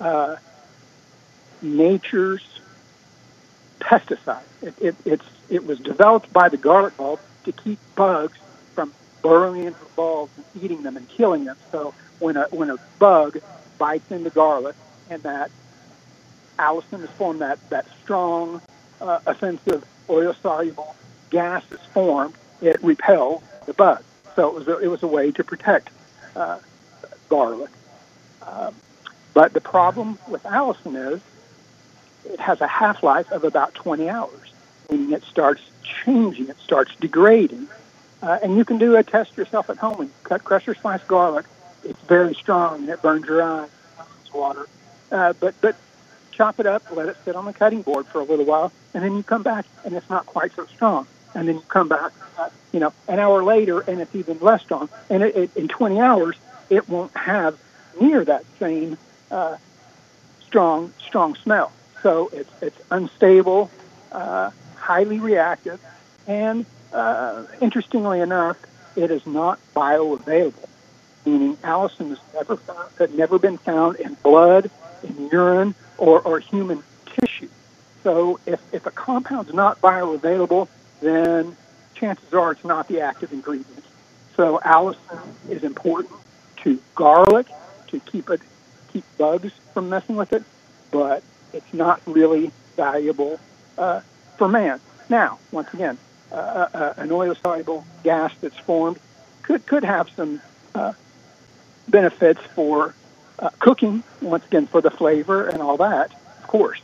[0.00, 0.36] uh,
[1.62, 2.42] nature's
[3.80, 4.42] pesticide.
[4.62, 8.36] It, it, it's, it was developed by the garlic bulb to keep bugs
[8.74, 11.56] from burrowing into the bulbs and eating them and killing them.
[11.72, 13.38] So when a, when a bug
[13.78, 14.74] bites into garlic
[15.08, 15.50] and that
[16.58, 18.60] allicin is formed, that, that strong,
[19.00, 20.94] uh, offensive, oil soluble
[21.30, 24.02] gas is formed, it repels the bug.
[24.36, 25.90] So it was a, it was a way to protect
[26.36, 26.58] uh,
[27.28, 27.70] garlic.
[28.42, 28.74] Um,
[29.34, 31.20] but the problem with allicin is
[32.24, 34.52] it has a half life of about 20 hours,
[34.90, 37.68] meaning it starts changing, it starts degrading.
[38.22, 41.02] Uh, and you can do a test yourself at home and cut, crush, or slice
[41.04, 41.46] garlic.
[41.84, 43.70] It's very strong and it burns your eyes.
[44.22, 44.66] It's water.
[45.10, 45.76] Uh, but but
[46.32, 49.02] chop it up, let it sit on the cutting board for a little while, and
[49.02, 51.06] then you come back and it's not quite so strong.
[51.38, 54.60] And then you come back, uh, you know, an hour later and it's even less
[54.62, 54.88] strong.
[55.08, 56.36] And it, it, in 20 hours,
[56.68, 57.56] it won't have
[58.00, 58.98] near that same
[59.30, 59.56] uh,
[60.44, 61.70] strong strong smell.
[62.02, 63.70] So it's it's unstable,
[64.10, 65.80] uh, highly reactive,
[66.26, 68.56] and uh, interestingly enough,
[68.96, 70.68] it is not bioavailable.
[71.24, 74.70] Meaning, allicin has never found, had never been found in blood,
[75.04, 77.48] in urine, or, or human tissue.
[78.02, 80.68] So if, if a compound's not bioavailable,
[81.00, 81.56] then
[81.94, 83.84] chances are it's not the active ingredient.
[84.36, 86.14] So allicin is important
[86.58, 87.46] to garlic
[87.88, 88.40] to keep it
[88.92, 90.42] keep bugs from messing with it,
[90.90, 93.38] but it's not really valuable
[93.76, 94.00] uh,
[94.36, 94.80] for man.
[95.08, 95.98] Now, once again,
[96.30, 98.98] uh, uh, uh an oil soluble gas that's formed
[99.42, 100.40] could could have some
[100.74, 100.92] uh,
[101.88, 102.94] benefits for
[103.38, 106.80] uh, cooking, once again, for the flavor and all that, of course.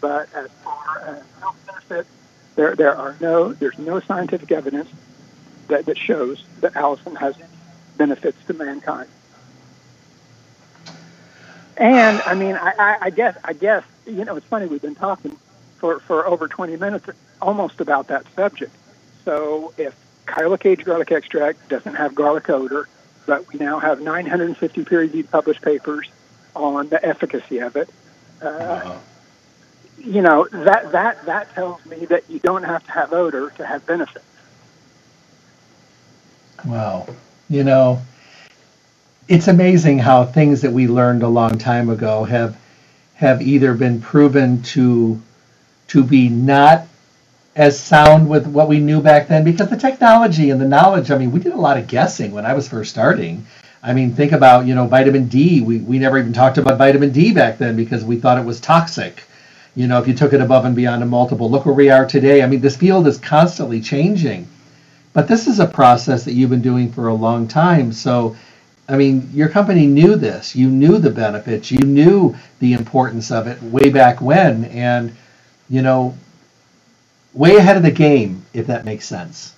[0.00, 2.08] But as far as health benefits,
[2.54, 4.88] there, there are no, there's no scientific evidence
[5.68, 7.34] that, that shows that allicin has
[7.96, 9.08] benefits to mankind.
[11.76, 14.66] And I mean, I, I, I guess, I guess, you know, it's funny.
[14.66, 15.36] We've been talking
[15.78, 17.06] for, for over 20 minutes,
[17.40, 18.74] almost about that subject.
[19.24, 19.94] So if
[20.26, 22.88] Kyolic aged garlic extract doesn't have garlic odor,
[23.26, 26.08] but we now have 950 peer-reviewed published papers
[26.54, 27.88] on the efficacy of it.
[28.42, 28.98] Uh, uh-huh.
[29.98, 33.66] You know that that that tells me that you don't have to have odor to
[33.66, 34.24] have benefits.
[36.64, 37.08] Wow,
[37.48, 38.02] you know,
[39.28, 42.56] it's amazing how things that we learned a long time ago have
[43.14, 45.20] have either been proven to
[45.88, 46.86] to be not
[47.56, 51.18] as sound with what we knew back then because the technology and the knowledge i
[51.18, 53.46] mean we did a lot of guessing when i was first starting.
[53.82, 55.60] I mean think about you know vitamin d.
[55.60, 58.60] We, we never even talked about vitamin d back then because we thought it was
[58.60, 59.24] toxic
[59.74, 62.06] you know if you took it above and beyond a multiple look where we are
[62.06, 64.48] today i mean this field is constantly changing
[65.12, 68.36] but this is a process that you've been doing for a long time so
[68.88, 73.46] i mean your company knew this you knew the benefits you knew the importance of
[73.46, 75.14] it way back when and
[75.68, 76.14] you know
[77.34, 79.54] way ahead of the game, if that makes sense.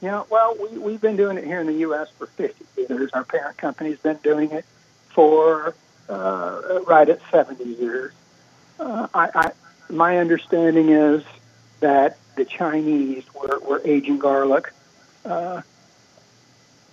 [0.00, 2.08] Yeah, well, we, we've been doing it here in the U.S.
[2.16, 3.10] for 50 years.
[3.12, 4.64] Our parent company's been doing it
[5.08, 5.74] for
[6.08, 8.12] uh, right at 70 years.
[8.78, 9.52] Uh, I, I,
[9.90, 11.24] my understanding is
[11.80, 14.72] that the Chinese were, were aging garlic
[15.24, 15.62] uh,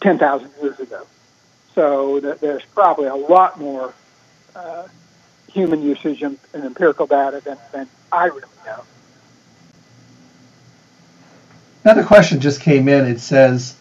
[0.02, 1.06] 10,000 years ago.
[1.76, 3.94] So that there's probably a lot more
[4.56, 4.88] uh,
[5.52, 8.84] human usage and, and empirical data than, than I really know.
[11.84, 13.06] Another question just came in.
[13.06, 13.76] It says,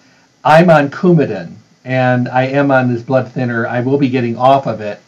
[0.44, 3.66] I'm on Coumadin and I am on this blood thinner.
[3.66, 5.00] I will be getting off of it.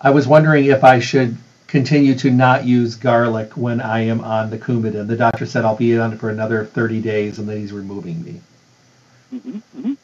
[0.00, 4.50] I was wondering if I should continue to not use garlic when I am on
[4.50, 5.06] the Coumadin.
[5.06, 8.22] The doctor said I'll be on it for another 30 days and then he's removing
[8.22, 8.40] me.
[9.34, 9.94] Mm-hmm, mm-hmm.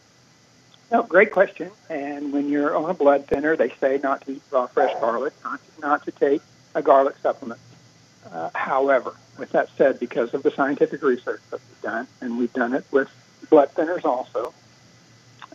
[0.90, 1.70] No, great question.
[1.88, 5.32] And when you're on a blood thinner, they say not to eat raw fresh garlic,
[5.42, 6.42] not to, not to take
[6.74, 7.60] a garlic supplement.
[8.30, 12.52] Uh, however, with that said, because of the scientific research that we've done, and we've
[12.52, 13.08] done it with
[13.48, 14.52] blood thinners also,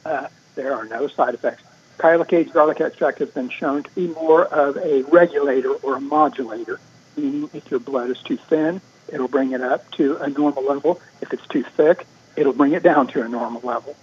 [0.06, 1.64] uh, there are no side effects.
[1.98, 6.80] Kyolic garlic extract has been shown to be more of a regulator or a modulator,
[7.16, 11.02] meaning if your blood is too thin, it'll bring it up to a normal level.
[11.22, 13.96] If it's too thick, it'll bring it down to a normal level.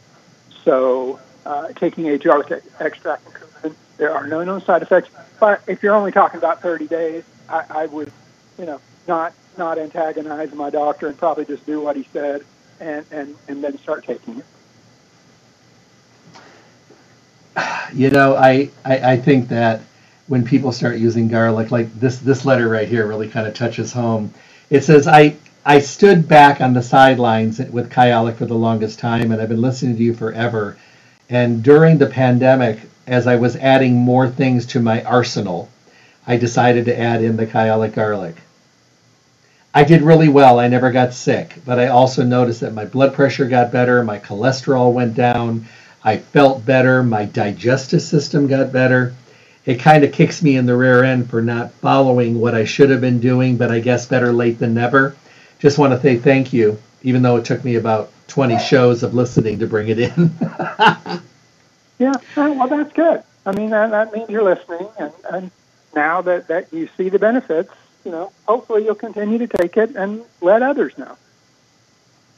[0.65, 3.23] So, uh, taking a garlic extract,
[3.97, 5.11] there are no known side effects.
[5.39, 8.11] But if you're only talking about 30 days, I, I would,
[8.59, 12.43] you know, not not antagonize my doctor and probably just do what he said
[12.81, 14.45] and, and, and then start taking it.
[17.93, 19.81] You know, I, I, I think that
[20.27, 21.71] when people start using garlic.
[21.71, 24.33] Like this this letter right here really kind of touches home.
[24.71, 29.33] It says, "I I stood back on the sidelines with Kyolic for the longest time,
[29.33, 30.77] and I've been listening to you forever.
[31.31, 35.69] And during the pandemic, as I was adding more things to my arsenal,
[36.27, 38.37] I decided to add in the Kyolic garlic.
[39.75, 40.61] I did really well.
[40.61, 44.19] I never got sick, but I also noticed that my blood pressure got better, my
[44.19, 45.67] cholesterol went down,
[46.05, 49.15] I felt better, my digestive system got better.
[49.65, 52.91] It kind of kicks me in the rear end for not following what I should
[52.91, 55.17] have been doing, but I guess better late than never.
[55.59, 59.15] Just want to say thank you, even though it took me about 20 shows of
[59.15, 60.31] listening to bring it in.
[61.99, 63.23] yeah, oh, well, that's good.
[63.47, 65.51] I mean, that, that means you're listening, and, and
[65.95, 67.73] now that, that you see the benefits,
[68.05, 71.17] you know, hopefully you'll continue to take it and let others know.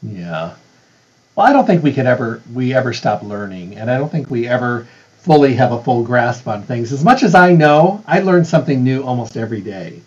[0.03, 0.55] Yeah.
[1.37, 4.31] Well, I don't think we could ever we ever stop learning, and I don't think
[4.31, 4.87] we ever
[5.21, 6.93] fully have a full grasp on things.
[6.93, 10.01] As much as I know, I learn something new almost every day.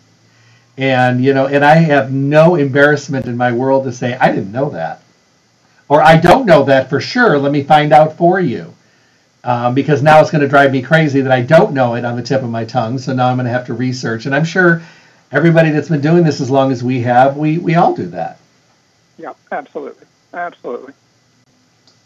[0.78, 4.52] And you know, and I have no embarrassment in my world to say I didn't
[4.52, 5.02] know that,
[5.88, 7.38] or I don't know that for sure.
[7.38, 8.74] Let me find out for you,
[9.44, 12.16] um, because now it's going to drive me crazy that I don't know it on
[12.16, 12.98] the tip of my tongue.
[12.98, 14.82] So now I'm going to have to research, and I'm sure
[15.32, 18.38] everybody that's been doing this as long as we have, we we all do that.
[19.18, 20.94] Yeah, absolutely, absolutely.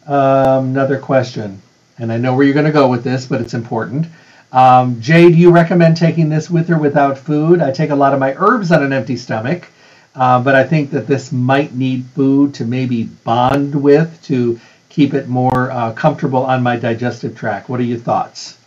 [0.07, 1.63] Um, another question,
[1.99, 4.07] and I know where you're going to go with this, but it's important.
[4.53, 7.61] Um, Jay, do you recommend taking this with or without food?
[7.61, 9.69] I take a lot of my herbs on an empty stomach,
[10.15, 15.15] uh, but I think that this might need food to maybe bond with to keep
[15.15, 17.69] it more uh, comfortable on my digestive tract.
[17.69, 18.59] What are your thoughts?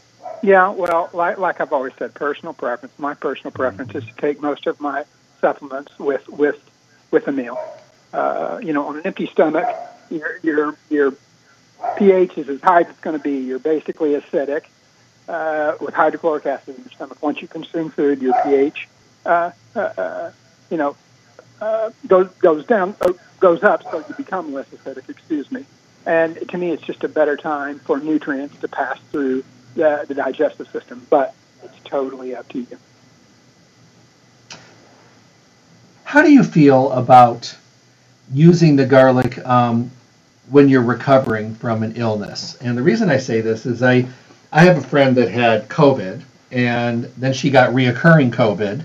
[0.44, 2.94] Yeah, well, like, like I've always said, personal preference.
[2.98, 5.06] My personal preference is to take most of my
[5.40, 6.60] supplements with with
[7.12, 7.58] with a meal.
[8.12, 9.68] Uh, you know, on an empty stomach,
[10.10, 11.14] your your your
[11.98, 13.38] pH is as high as it's going to be.
[13.38, 14.66] You're basically acidic
[15.28, 17.22] uh, with hydrochloric acid in your stomach.
[17.22, 18.88] Once you consume food, your pH,
[19.26, 20.32] uh, uh, uh
[20.70, 20.96] you know,
[21.62, 25.10] uh, goes goes down, uh, goes up, so you become less acidic.
[25.10, 25.66] Excuse me.
[26.06, 29.44] And to me, it's just a better time for nutrients to pass through
[29.76, 31.06] the, the digestive system.
[31.10, 32.78] But it's totally up to you.
[36.06, 37.54] How do you feel about
[38.32, 39.92] using the garlic um,
[40.50, 42.56] when you're recovering from an illness?
[42.62, 44.08] And the reason I say this is I
[44.52, 46.22] I have a friend that had COVID,
[46.52, 48.84] and then she got reoccurring COVID,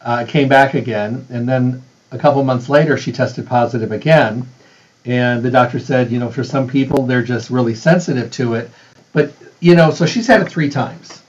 [0.00, 4.46] uh, came back again, and then a couple months later she tested positive again.
[5.04, 8.70] And the doctor said, you know, for some people they're just really sensitive to it,
[9.12, 11.22] but you know, so she's had it three times,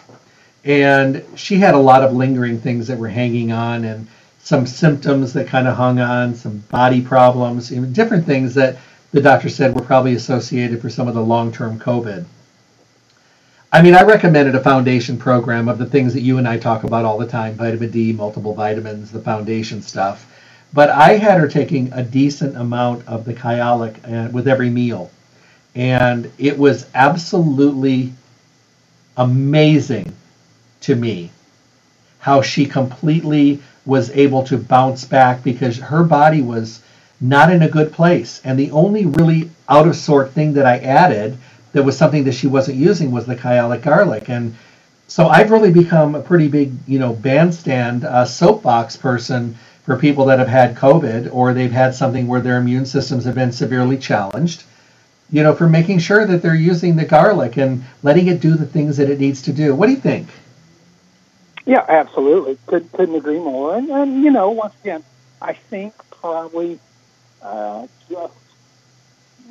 [0.64, 4.08] and she had a lot of lingering things that were hanging on, and
[4.46, 8.78] some symptoms that kind of hung on, some body problems, you know, different things that
[9.16, 12.26] the doctor said were probably associated for some of the long-term COVID.
[13.72, 16.84] I mean, I recommended a foundation program of the things that you and I talk
[16.84, 20.30] about all the time vitamin D, multiple vitamins, the foundation stuff.
[20.74, 25.10] But I had her taking a decent amount of the Kyolic uh, with every meal.
[25.76, 28.12] And it was absolutely
[29.16, 30.14] amazing
[30.82, 31.32] to me
[32.20, 36.82] how she completely was able to bounce back because her body was
[37.22, 38.42] not in a good place.
[38.44, 41.38] And the only really out of sort thing that I added
[41.72, 44.30] that was something that she wasn't using was the kyolic garlic.
[44.30, 44.56] And
[45.08, 50.26] so I've really become a pretty big, you know, bandstand uh, soapbox person for people
[50.26, 53.98] that have had COVID or they've had something where their immune systems have been severely
[53.98, 54.64] challenged.
[55.32, 58.66] You know, for making sure that they're using the garlic and letting it do the
[58.66, 59.74] things that it needs to do.
[59.74, 60.28] What do you think?
[61.66, 62.58] Yeah, absolutely.
[62.68, 63.76] Could, couldn't agree more.
[63.76, 65.04] And, and you know, once again,
[65.42, 66.80] I think probably
[67.46, 67.88] uh,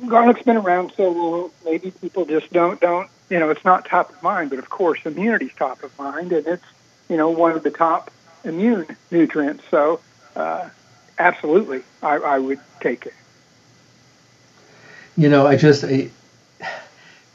[0.07, 1.51] garlic's been around so long.
[1.63, 4.99] Maybe people just don't don't you know it's not top of mind, but of course
[5.05, 6.65] immunity's top of mind, and it's
[7.09, 8.11] you know one of the top
[8.43, 9.63] immune nutrients.
[9.71, 10.01] So
[10.35, 10.69] uh,
[11.17, 13.13] absolutely, I, I would take it.
[15.17, 15.83] You know, I just.
[15.83, 16.09] I,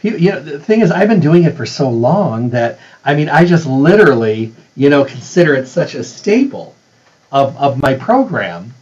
[0.03, 3.29] you know, the thing is, I've been doing it for so long that I mean,
[3.29, 6.75] I just literally, you know, consider it such a staple
[7.31, 8.73] of, of my program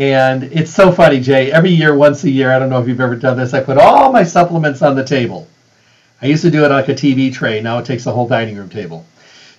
[0.00, 1.52] and it's so funny, Jay.
[1.52, 3.76] Every year, once a year, I don't know if you've ever done this, I put
[3.76, 5.46] all my supplements on the table.
[6.22, 7.60] I used to do it like a TV tray.
[7.60, 9.04] Now it takes a whole dining room table.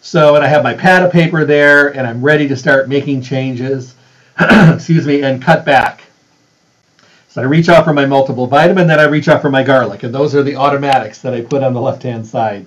[0.01, 3.21] So, and I have my pad of paper there, and I'm ready to start making
[3.21, 3.93] changes,
[4.39, 6.05] excuse me, and cut back.
[7.29, 10.01] So I reach out for my multiple vitamin, then I reach out for my garlic,
[10.01, 12.65] and those are the automatics that I put on the left-hand side.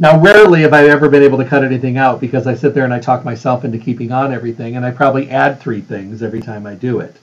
[0.00, 2.84] Now, rarely have I ever been able to cut anything out because I sit there
[2.84, 6.40] and I talk myself into keeping on everything, and I probably add three things every
[6.40, 7.16] time I do it.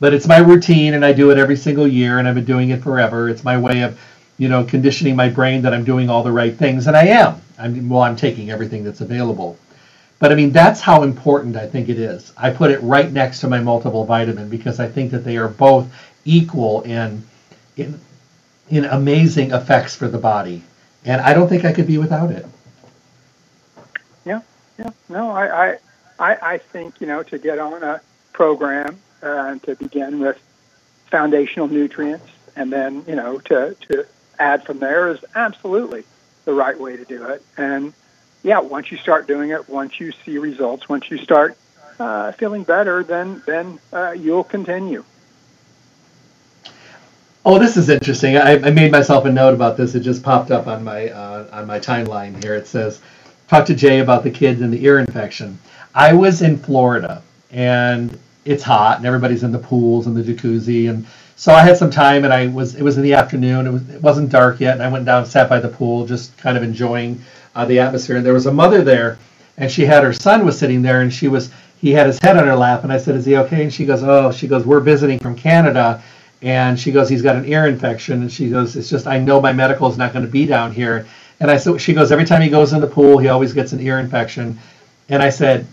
[0.00, 2.70] But it's my routine, and I do it every single year, and I've been doing
[2.70, 3.28] it forever.
[3.28, 3.98] It's my way of
[4.36, 7.40] you know, conditioning my brain that I'm doing all the right things, and I am.
[7.58, 9.56] I'm well, I'm taking everything that's available.
[10.18, 12.32] But I mean, that's how important I think it is.
[12.36, 15.48] I put it right next to my multiple vitamin because I think that they are
[15.48, 15.92] both
[16.24, 17.22] equal in
[17.76, 18.00] in
[18.70, 20.62] in amazing effects for the body,
[21.04, 22.46] and I don't think I could be without it.
[24.24, 24.40] Yeah,
[24.78, 24.90] yeah.
[25.08, 25.78] No, I
[26.18, 28.00] I I, think you know to get on a
[28.32, 30.40] program uh, to begin with
[31.10, 32.26] foundational nutrients,
[32.56, 34.06] and then you know to to
[34.38, 36.04] add from there is absolutely
[36.44, 37.42] the right way to do it.
[37.56, 37.92] And
[38.42, 41.56] yeah, once you start doing it, once you see results, once you start
[41.98, 45.04] uh, feeling better, then then uh, you'll continue.
[47.46, 48.38] Oh, this is interesting.
[48.38, 49.94] I, I, made myself a note about this.
[49.94, 52.54] It just popped up on my uh, on my timeline here.
[52.54, 53.02] It says,
[53.48, 55.58] "Talk to Jay about the kids and the ear infection."
[55.94, 60.88] I was in Florida, and it's hot, and everybody's in the pools and the jacuzzi,
[60.88, 63.66] and so I had some time, and I was it was in the afternoon.
[63.66, 66.34] It was it wasn't dark yet, and I went down, sat by the pool, just
[66.38, 67.20] kind of enjoying
[67.54, 68.16] uh, the atmosphere.
[68.16, 69.18] And there was a mother there,
[69.58, 72.38] and she had her son was sitting there, and she was he had his head
[72.38, 74.64] on her lap, and I said, "Is he okay?" And she goes, "Oh," she goes,
[74.64, 76.02] "We're visiting from Canada."
[76.44, 79.40] And she goes, he's got an ear infection, and she goes, it's just I know
[79.40, 81.06] my medical is not going to be down here,
[81.40, 83.72] and I said, she goes, every time he goes in the pool, he always gets
[83.72, 84.58] an ear infection,
[85.08, 85.66] and I said,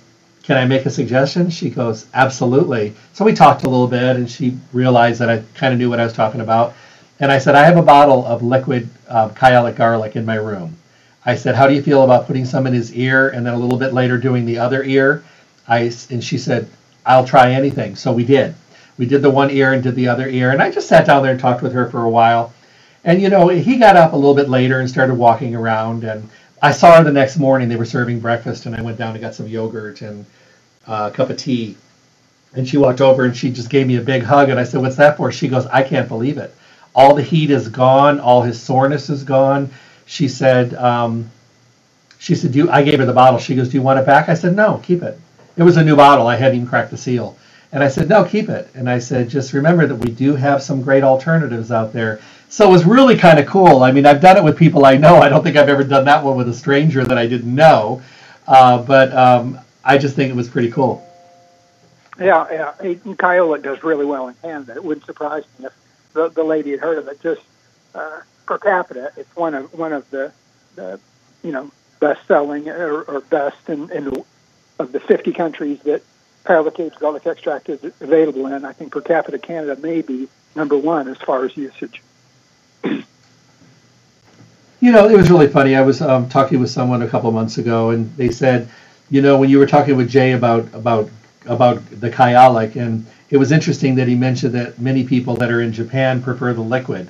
[0.43, 1.49] can I make a suggestion?
[1.49, 2.95] She goes, absolutely.
[3.11, 5.99] So we talked a little bit, and she realized that I kind of knew what
[5.99, 6.73] I was talking about,
[7.19, 10.77] and I said, I have a bottle of liquid uh, kyolic garlic in my room.
[11.25, 13.59] I said, how do you feel about putting some in his ear, and then a
[13.59, 15.21] little bit later doing the other ear?
[15.67, 16.69] I and she said,
[17.05, 17.97] I'll try anything.
[17.97, 18.55] So we did
[19.01, 20.51] we did the one ear and did the other ear.
[20.51, 22.53] And I just sat down there and talked with her for a while.
[23.03, 26.03] And, you know, he got up a little bit later and started walking around.
[26.03, 26.29] And
[26.61, 27.67] I saw her the next morning.
[27.67, 28.67] They were serving breakfast.
[28.67, 30.23] And I went down and got some yogurt and
[30.87, 31.77] uh, a cup of tea.
[32.53, 34.49] And she walked over and she just gave me a big hug.
[34.49, 35.31] And I said, What's that for?
[35.31, 36.55] She goes, I can't believe it.
[36.93, 38.19] All the heat is gone.
[38.19, 39.71] All his soreness is gone.
[40.05, 41.31] She said, um,
[42.19, 43.39] she said, do you, I gave her the bottle.
[43.39, 44.29] She goes, do you want it back?
[44.29, 45.19] I said, no, keep it.
[45.57, 46.27] It was a new bottle.
[46.27, 47.37] I hadn't even cracked the seal.
[47.73, 48.69] And I said, no, keep it.
[48.73, 52.19] And I said, just remember that we do have some great alternatives out there.
[52.49, 53.83] So it was really kind of cool.
[53.83, 55.17] I mean, I've done it with people I know.
[55.17, 58.01] I don't think I've ever done that one with a stranger that I didn't know.
[58.45, 61.07] Uh, but um, I just think it was pretty cool.
[62.19, 62.93] Yeah, yeah.
[63.15, 64.75] Kyolic does really well in Canada.
[64.75, 65.73] It wouldn't surprise me if
[66.13, 67.21] the, the lady had heard of it.
[67.21, 67.41] Just
[67.95, 70.33] uh, per capita, it's one of one of the,
[70.75, 70.99] the
[71.43, 74.11] you know best selling or, or best in, in
[74.77, 76.03] of the 50 countries that
[76.45, 78.65] Kyolic garlic extract is available in.
[78.65, 82.01] I think per capita Canada may be number one as far as usage.
[82.83, 83.03] you
[84.81, 85.75] know, it was really funny.
[85.75, 88.67] I was um, talking with someone a couple months ago, and they said,
[89.09, 91.09] you know, when you were talking with Jay about about
[91.45, 95.61] about the kyolic, and it was interesting that he mentioned that many people that are
[95.61, 97.09] in Japan prefer the liquid.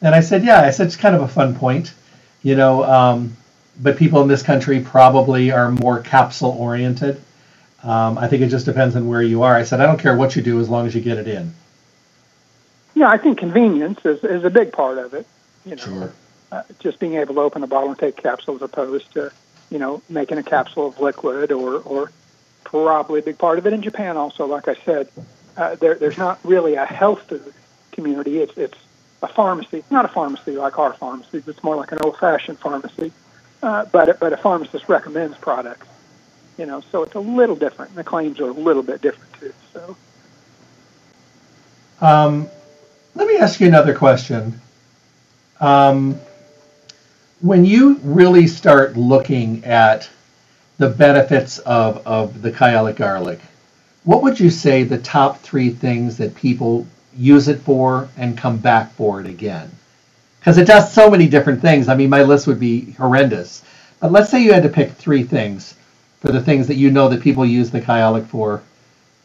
[0.00, 1.92] And I said, yeah, I said it's kind of a fun point,
[2.42, 3.36] you know, um,
[3.80, 7.20] but people in this country probably are more capsule oriented.
[7.82, 9.54] Um, I think it just depends on where you are.
[9.54, 11.54] I said, I don't care what you do as long as you get it in.
[12.94, 15.26] Yeah, I think convenience is, is a big part of it.
[15.64, 16.12] You know, sure.
[16.50, 19.30] Uh, just being able to open a bottle and take capsules as opposed to,
[19.70, 22.10] you know, making a capsule of liquid or, or
[22.64, 24.46] probably a big part of it in Japan also.
[24.46, 25.08] Like I said,
[25.56, 27.54] uh, there, there's not really a health food
[27.92, 28.38] community.
[28.38, 28.78] It's, it's
[29.22, 31.46] a pharmacy, not a pharmacy like our pharmacies.
[31.46, 33.12] It's more like an old-fashioned pharmacy.
[33.62, 35.86] Uh, but, but a pharmacist recommends products
[36.58, 37.94] you know, so it's a little different.
[37.94, 39.54] The claims are a little bit different too.
[39.72, 39.96] So,
[42.00, 42.48] um,
[43.14, 44.60] let me ask you another question.
[45.60, 46.20] Um,
[47.40, 50.10] when you really start looking at
[50.78, 53.40] the benefits of, of the kyolic garlic,
[54.04, 56.86] what would you say the top three things that people
[57.16, 59.70] use it for and come back for it again?
[60.40, 61.88] Because it does so many different things.
[61.88, 63.62] I mean, my list would be horrendous.
[64.00, 65.74] But let's say you had to pick three things
[66.20, 68.62] for the things that you know that people use the kyolic for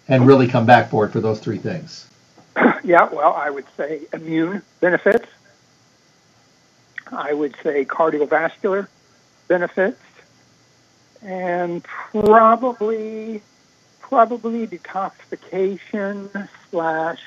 [0.08, 2.08] and really come back for it for those three things?
[2.86, 5.26] Yeah, well, I would say immune benefits.
[7.14, 8.88] I would say cardiovascular
[9.48, 10.02] benefits,
[11.22, 13.42] and probably
[14.02, 17.22] probably detoxification slash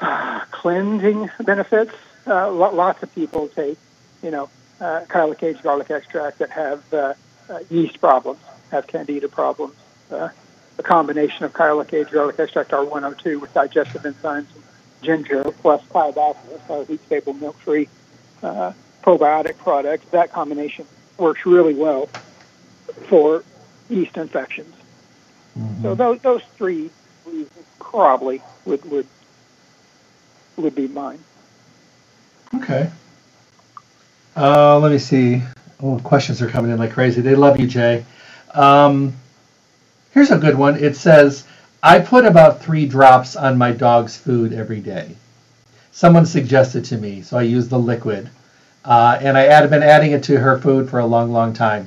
[0.00, 1.92] uh, cleansing benefits.
[2.26, 3.76] Uh, lots of people take,
[4.22, 4.48] you know,
[4.80, 7.14] uh, garlic extract that have uh,
[7.70, 8.40] yeast problems,
[8.70, 9.74] have candida problems.
[10.10, 10.28] Uh,
[10.78, 14.46] a combination of kyolic age garlic extract R102 with digestive enzymes
[15.02, 17.88] ginger plus Kyo-Dophilus, our heat stable milk free
[18.42, 18.72] uh,
[19.02, 20.06] probiotic products.
[20.10, 20.86] That combination
[21.18, 22.08] works really well
[23.08, 23.44] for
[23.88, 24.74] yeast infections.
[25.58, 25.82] Mm-hmm.
[25.82, 26.90] So those those three
[27.78, 29.06] probably would would
[30.56, 31.22] would be mine.
[32.54, 32.90] Okay.
[34.36, 35.42] Uh, let me see.
[35.86, 37.20] Oh, questions are coming in like crazy.
[37.20, 38.06] They love you, Jay.
[38.54, 39.12] Um,
[40.12, 40.82] here's a good one.
[40.82, 41.44] It says,
[41.82, 45.14] I put about three drops on my dog's food every day.
[45.92, 48.30] Someone suggested to me, so I use the liquid.
[48.82, 51.86] Uh, and I have been adding it to her food for a long, long time.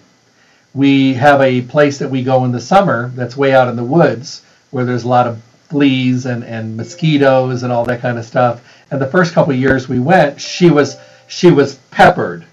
[0.76, 3.84] We have a place that we go in the summer that's way out in the
[3.84, 8.26] woods where there's a lot of fleas and, and mosquitoes and all that kind of
[8.26, 8.62] stuff.
[8.92, 12.46] And the first couple years we went, she was she was peppered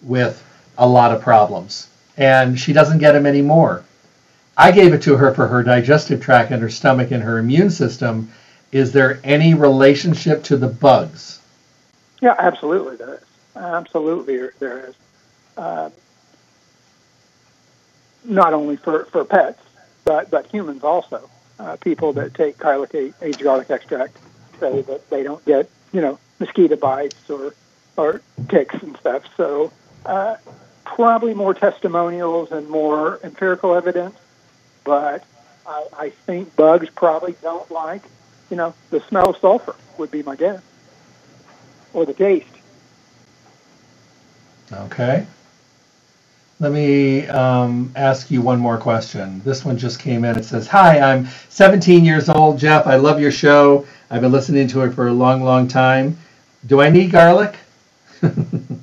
[0.00, 0.42] with
[0.78, 3.84] a lot of problems, and she doesn't get them anymore.
[4.56, 7.70] I gave it to her for her digestive tract and her stomach and her immune
[7.70, 8.32] system.
[8.72, 11.40] Is there any relationship to the bugs?
[12.20, 13.24] Yeah, absolutely there is.
[13.54, 14.94] Absolutely there is.
[15.56, 15.90] Uh,
[18.24, 19.62] not only for, for pets,
[20.04, 21.28] but, but humans also.
[21.58, 22.56] Uh, people that take
[23.22, 24.16] aged garlic extract
[24.60, 27.54] say that they don't get, you know, mosquito bites or,
[27.96, 29.24] or ticks and stuff.
[29.36, 29.72] So
[30.04, 30.36] uh,
[30.98, 34.16] probably more testimonials and more empirical evidence,
[34.82, 35.24] but
[35.64, 38.02] I, I think bugs probably don't like,
[38.50, 40.60] you know, the smell of sulfur would be my guess,
[41.92, 42.48] or the taste.
[44.72, 45.24] Okay.
[46.58, 49.40] Let me um, ask you one more question.
[49.44, 50.36] This one just came in.
[50.36, 52.58] It says, Hi, I'm 17 years old.
[52.58, 53.86] Jeff, I love your show.
[54.10, 56.18] I've been listening to it for a long, long time.
[56.66, 57.54] Do I need garlic?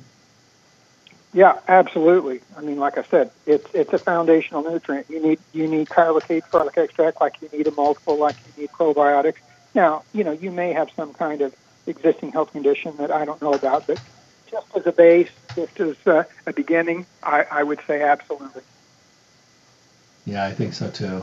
[1.36, 2.40] yeah, absolutely.
[2.56, 5.04] I mean, like I said, it's it's a foundational nutrient.
[5.10, 8.62] You need you need Kyolic aged garlic extract like you need a multiple, like you
[8.62, 9.36] need probiotics.
[9.74, 11.54] Now, you know, you may have some kind of
[11.86, 14.00] existing health condition that I don't know about, but
[14.50, 18.62] just as a base, just as uh, a beginning, I, I would say absolutely.
[20.24, 21.22] Yeah, I think so too.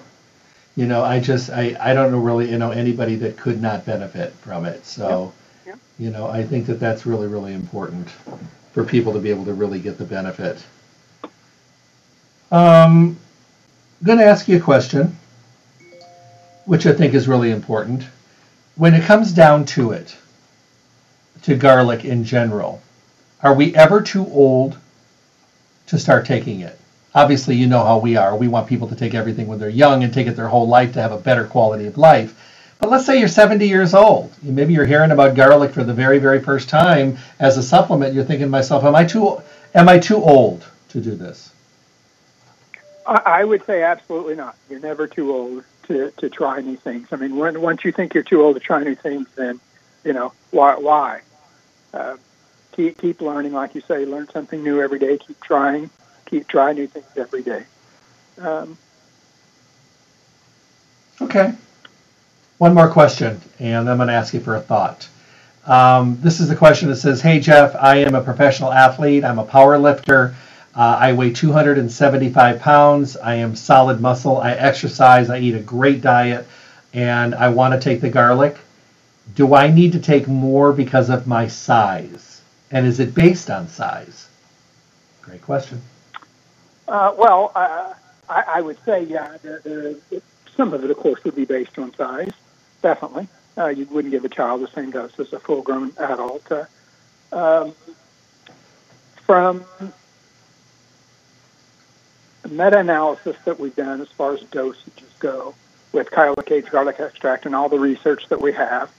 [0.75, 3.83] You know, I just I, I don't know really you know anybody that could not
[3.87, 4.85] benefit from it.
[4.85, 5.33] So,
[5.65, 5.73] yep.
[5.73, 5.79] Yep.
[5.97, 8.09] you know, I think that that's really really important
[8.73, 10.57] for people to be able to really get the benefit.
[12.51, 13.17] Um,
[14.01, 15.15] I'm going to ask you a question,
[16.65, 18.03] which I think is really important.
[18.75, 20.15] When it comes down to it,
[21.43, 22.81] to garlic in general,
[23.41, 24.77] are we ever too old
[25.87, 26.79] to start taking it?
[27.15, 28.35] Obviously, you know how we are.
[28.35, 30.93] We want people to take everything when they're young and take it their whole life
[30.93, 32.39] to have a better quality of life.
[32.83, 34.33] But let's say you're 70 years old.
[34.43, 38.13] Maybe you're hearing about garlic for the very, very first time as a supplement.
[38.13, 39.41] You're thinking to myself, am I too,
[39.73, 41.53] am I too old to do this?
[43.05, 44.57] I would say absolutely not.
[44.69, 47.07] You're never too old to, to try new things.
[47.13, 49.61] I mean, when, once you think you're too old to try new things, then,
[50.03, 50.75] you know, why?
[50.75, 51.21] why?
[51.93, 52.17] Uh,
[52.73, 55.17] keep keep learning, like you say, learn something new every day.
[55.19, 55.89] Keep trying,
[56.25, 57.63] keep trying new things every day.
[58.41, 58.77] Um,
[61.21, 61.53] okay.
[62.63, 65.09] One more question, and I'm going to ask you for a thought.
[65.67, 69.25] Um, this is the question that says, "Hey Jeff, I am a professional athlete.
[69.25, 70.33] I'm a power lifter.
[70.73, 73.17] Uh, I weigh 275 pounds.
[73.17, 74.37] I am solid muscle.
[74.37, 75.29] I exercise.
[75.29, 76.47] I eat a great diet,
[76.93, 78.55] and I want to take the garlic.
[79.35, 82.39] Do I need to take more because of my size?"
[82.71, 84.29] And is it based on size?
[85.21, 85.81] Great question.
[86.87, 87.93] Uh, well, uh,
[88.29, 89.95] I, I, would say, yeah, there, there,
[90.55, 92.31] some of it, of course, would be based on size,
[92.83, 93.27] definitely.
[93.57, 96.51] Uh, you wouldn't give a child the same dose as a full grown adult.
[96.51, 96.65] Uh,
[97.31, 97.73] um,
[99.25, 99.65] from
[102.47, 105.55] meta analysis that we've done as far as dosages go
[105.91, 108.91] with Kyolic aged garlic extract and all the research that we have,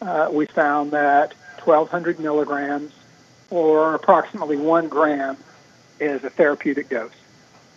[0.00, 1.34] uh, we found that
[1.64, 2.92] 1,200 milligrams
[3.50, 5.36] or approximately one gram
[6.00, 7.12] is a therapeutic dose,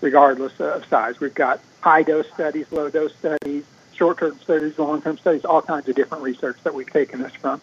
[0.01, 1.19] regardless of size.
[1.19, 3.63] We've got high dose studies, low dose studies,
[3.97, 7.33] short term studies, long term studies, all kinds of different research that we've taken this
[7.33, 7.61] from.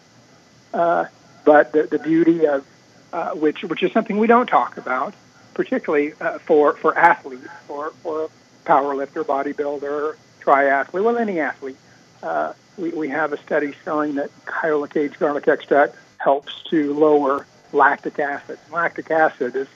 [0.73, 1.05] Uh,
[1.43, 2.65] but the, the beauty of
[3.13, 5.13] uh, which which is something we don't talk about,
[5.53, 8.29] particularly uh, for for athletes, for for a
[8.65, 11.77] power lifter, bodybuilder, triathlete, well any athlete.
[12.21, 17.45] Uh, we, we have a study showing that Kyolic aged garlic extract helps to lower
[17.71, 18.57] lactic acid.
[18.71, 19.67] Lactic acid is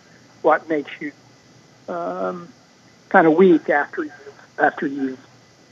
[0.41, 1.12] what makes you
[1.88, 2.49] um,
[3.10, 4.12] kind of weak after you
[4.57, 5.20] after you've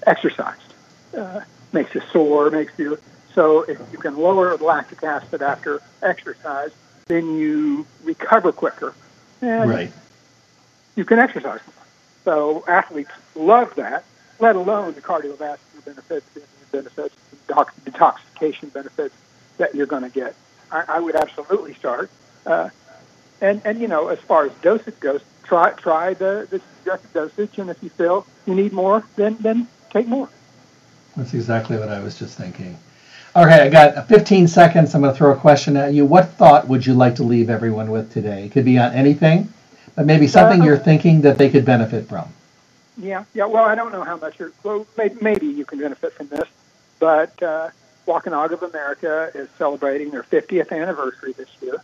[0.05, 0.66] exercised.
[1.15, 1.41] Uh,
[1.73, 2.97] makes you sore, makes you
[3.37, 6.71] so if you can lower lactic acid after exercise,
[7.05, 8.95] then you recover quicker,
[9.41, 9.91] and right.
[10.95, 11.85] you can exercise more.
[12.25, 14.05] So athletes love that,
[14.39, 16.41] let alone the cardiovascular benefits, the
[16.71, 19.13] benefits, the detoxification benefits
[19.59, 20.33] that you're going to get.
[20.71, 22.09] I, I would absolutely start.
[22.43, 22.69] Uh,
[23.39, 27.59] and and you know, as far as dosage goes, try try the the suggested dosage,
[27.59, 30.27] and if you feel you need more, then then take more.
[31.18, 32.78] That's exactly what I was just thinking.
[33.36, 34.95] Okay, I got 15 seconds.
[34.95, 36.05] I'm going to throw a question at you.
[36.05, 38.45] What thought would you like to leave everyone with today?
[38.45, 39.51] It could be on anything,
[39.95, 42.30] but maybe something uh, you're thinking that they could benefit from.
[42.97, 43.45] Yeah, yeah.
[43.45, 44.51] Well, I don't know how much you're.
[44.63, 46.47] Well, maybe, maybe you can benefit from this,
[46.99, 47.70] but uh,
[48.07, 51.84] Wakunaga of America is celebrating their 50th anniversary this year.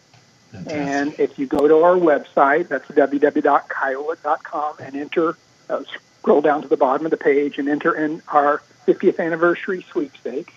[0.51, 0.79] Fantastic.
[0.79, 5.37] And if you go to our website, that's www.kyolic.com, and enter,
[5.69, 5.83] uh,
[6.23, 10.53] scroll down to the bottom of the page and enter in our 50th anniversary sweepstakes,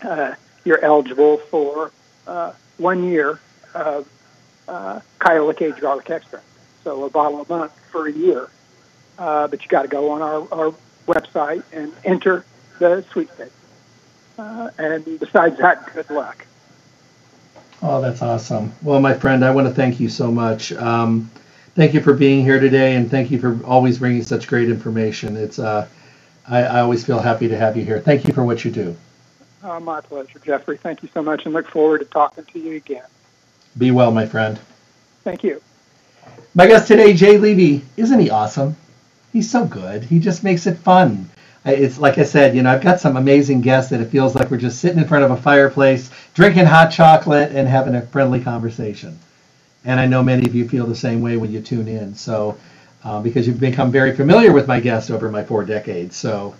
[0.00, 0.34] uh,
[0.64, 1.92] you're eligible for
[2.26, 3.38] uh, one year
[3.74, 4.08] of
[4.66, 6.46] uh, Kyolic aged garlic extract.
[6.82, 8.48] So a bottle a month for a year.
[9.18, 10.74] Uh, but you got to go on our, our
[11.06, 12.46] website and enter
[12.78, 13.52] the sweepstakes.
[14.38, 16.46] Uh, and besides that, good luck.
[17.82, 18.72] Oh, that's awesome.
[18.82, 20.72] Well, my friend, I want to thank you so much.
[20.72, 21.30] Um,
[21.74, 25.36] thank you for being here today, and thank you for always bringing such great information.
[25.36, 25.88] It's uh,
[26.48, 28.00] I, I always feel happy to have you here.
[28.00, 28.96] Thank you for what you do.
[29.62, 30.76] Uh, my pleasure, Jeffrey.
[30.76, 33.04] Thank you so much, and look forward to talking to you again.
[33.78, 34.58] Be well, my friend.
[35.22, 35.62] Thank you.
[36.54, 37.84] My guest today, Jay Levy.
[37.96, 38.76] Isn't he awesome?
[39.32, 40.04] He's so good.
[40.04, 41.28] He just makes it fun
[41.64, 44.50] it's like I said, you know, I've got some amazing guests that it feels like
[44.50, 48.40] we're just sitting in front of a fireplace, drinking hot chocolate, and having a friendly
[48.40, 49.18] conversation.
[49.84, 52.14] And I know many of you feel the same way when you tune in.
[52.14, 52.56] So,
[53.04, 56.16] uh, because you've become very familiar with my guests over my four decades.
[56.16, 56.54] So,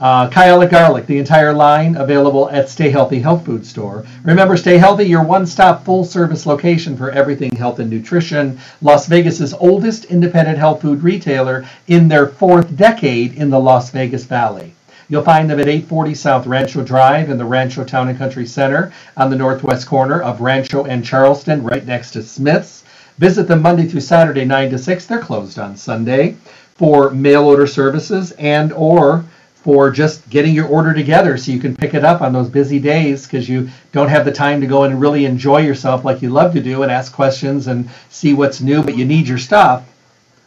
[0.00, 4.04] uh, Kyolic Garlic, the entire line available at Stay Healthy Health Food Store.
[4.24, 8.58] Remember, Stay Healthy, your one stop full service location for everything health and nutrition.
[8.82, 14.24] Las Vegas's oldest independent health food retailer in their fourth decade in the Las Vegas
[14.24, 14.73] Valley.
[15.08, 18.92] You'll find them at 840 South Rancho Drive in the Rancho Town and Country Center
[19.16, 22.84] on the northwest corner of Rancho and Charleston, right next to Smith's.
[23.18, 25.06] Visit them Monday through Saturday, 9 to 6.
[25.06, 26.36] They're closed on Sunday
[26.74, 29.24] for mail order services and or
[29.54, 32.78] for just getting your order together so you can pick it up on those busy
[32.78, 36.28] days because you don't have the time to go and really enjoy yourself like you
[36.28, 39.88] love to do and ask questions and see what's new, but you need your stuff.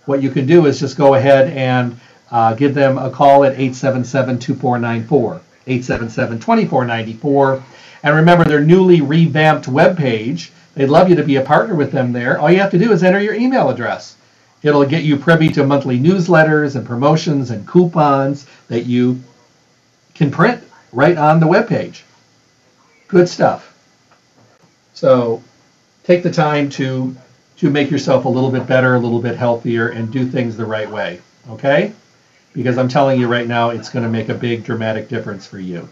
[0.06, 2.00] What you can do is just go ahead and
[2.32, 5.42] uh, give them a call at 877 2494.
[5.68, 7.64] 877 2494.
[8.04, 10.50] And remember their newly revamped webpage.
[10.76, 12.40] They'd love you to be a partner with them there.
[12.40, 14.16] All you have to do is enter your email address.
[14.64, 19.22] It'll get you privy to monthly newsletters and promotions and coupons that you
[20.14, 22.02] can print right on the webpage.
[23.08, 23.74] Good stuff.
[24.94, 25.44] So
[26.04, 27.16] take the time to
[27.58, 30.66] to make yourself a little bit better, a little bit healthier, and do things the
[30.66, 31.20] right way.
[31.50, 31.94] Okay?
[32.58, 35.60] Because I'm telling you right now, it's going to make a big dramatic difference for
[35.60, 35.88] you.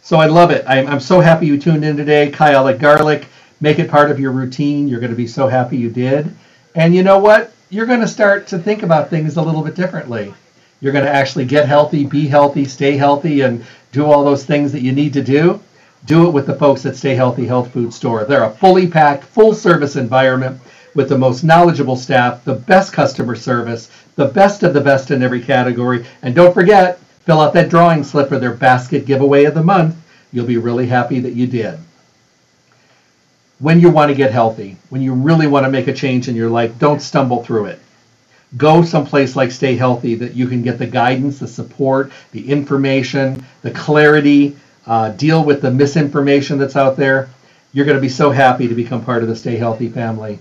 [0.00, 0.64] So I love it.
[0.66, 2.30] I'm, I'm so happy you tuned in today.
[2.32, 3.26] Kyolic Garlic.
[3.60, 4.88] Make it part of your routine.
[4.88, 6.34] You're going to be so happy you did.
[6.74, 7.52] And you know what?
[7.68, 10.32] You're going to start to think about things a little bit differently.
[10.80, 13.62] You're going to actually get healthy, be healthy, stay healthy, and
[13.92, 15.60] do all those things that you need to do.
[16.06, 18.24] Do it with the folks at Stay Healthy Health Food Store.
[18.24, 20.58] They're a fully packed, full service environment
[20.94, 25.22] with the most knowledgeable staff, the best customer service, the best of the best in
[25.22, 26.04] every category.
[26.22, 29.96] And don't forget, fill out that drawing slip for their basket giveaway of the month.
[30.32, 31.78] You'll be really happy that you did
[33.62, 36.34] when you want to get healthy, when you really want to make a change in
[36.34, 37.78] your life, don't stumble through it.
[38.56, 43.46] Go someplace like Stay Healthy that you can get the guidance, the support, the information,
[43.62, 47.30] the clarity, uh, deal with the misinformation that's out there.
[47.72, 50.40] You're going to be so happy to become part of the Stay Healthy family.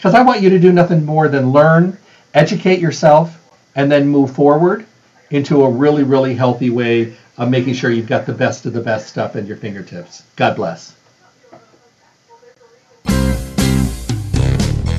[0.00, 1.98] Because I want you to do nothing more than learn,
[2.32, 3.36] educate yourself,
[3.76, 4.86] and then move forward
[5.28, 8.80] into a really, really healthy way of making sure you've got the best of the
[8.80, 10.22] best stuff at your fingertips.
[10.36, 10.96] God bless.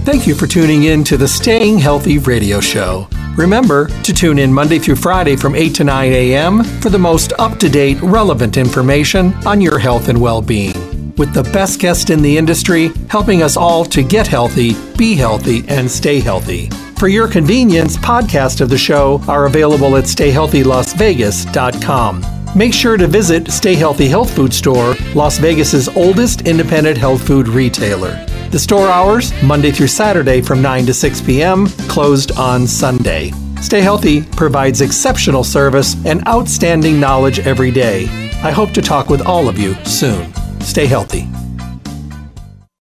[0.06, 3.08] Thank you for tuning in to the Staying Healthy radio show.
[3.36, 6.64] Remember to tune in Monday through Friday from 8 to 9 a.m.
[6.64, 10.91] for the most up to date, relevant information on your health and well being.
[11.18, 15.64] With the best guest in the industry, helping us all to get healthy, be healthy,
[15.68, 16.70] and stay healthy.
[16.98, 22.26] For your convenience, podcasts of the show are available at stayhealthylasvegas.com.
[22.56, 27.48] Make sure to visit Stay Healthy Health Food Store, Las Vegas's oldest independent health food
[27.48, 28.26] retailer.
[28.52, 33.32] The store hours, Monday through Saturday from 9 to 6 p.m., closed on Sunday.
[33.62, 38.08] Stay Healthy provides exceptional service and outstanding knowledge every day.
[38.44, 40.34] I hope to talk with all of you soon.
[40.64, 41.41] Stay healthy.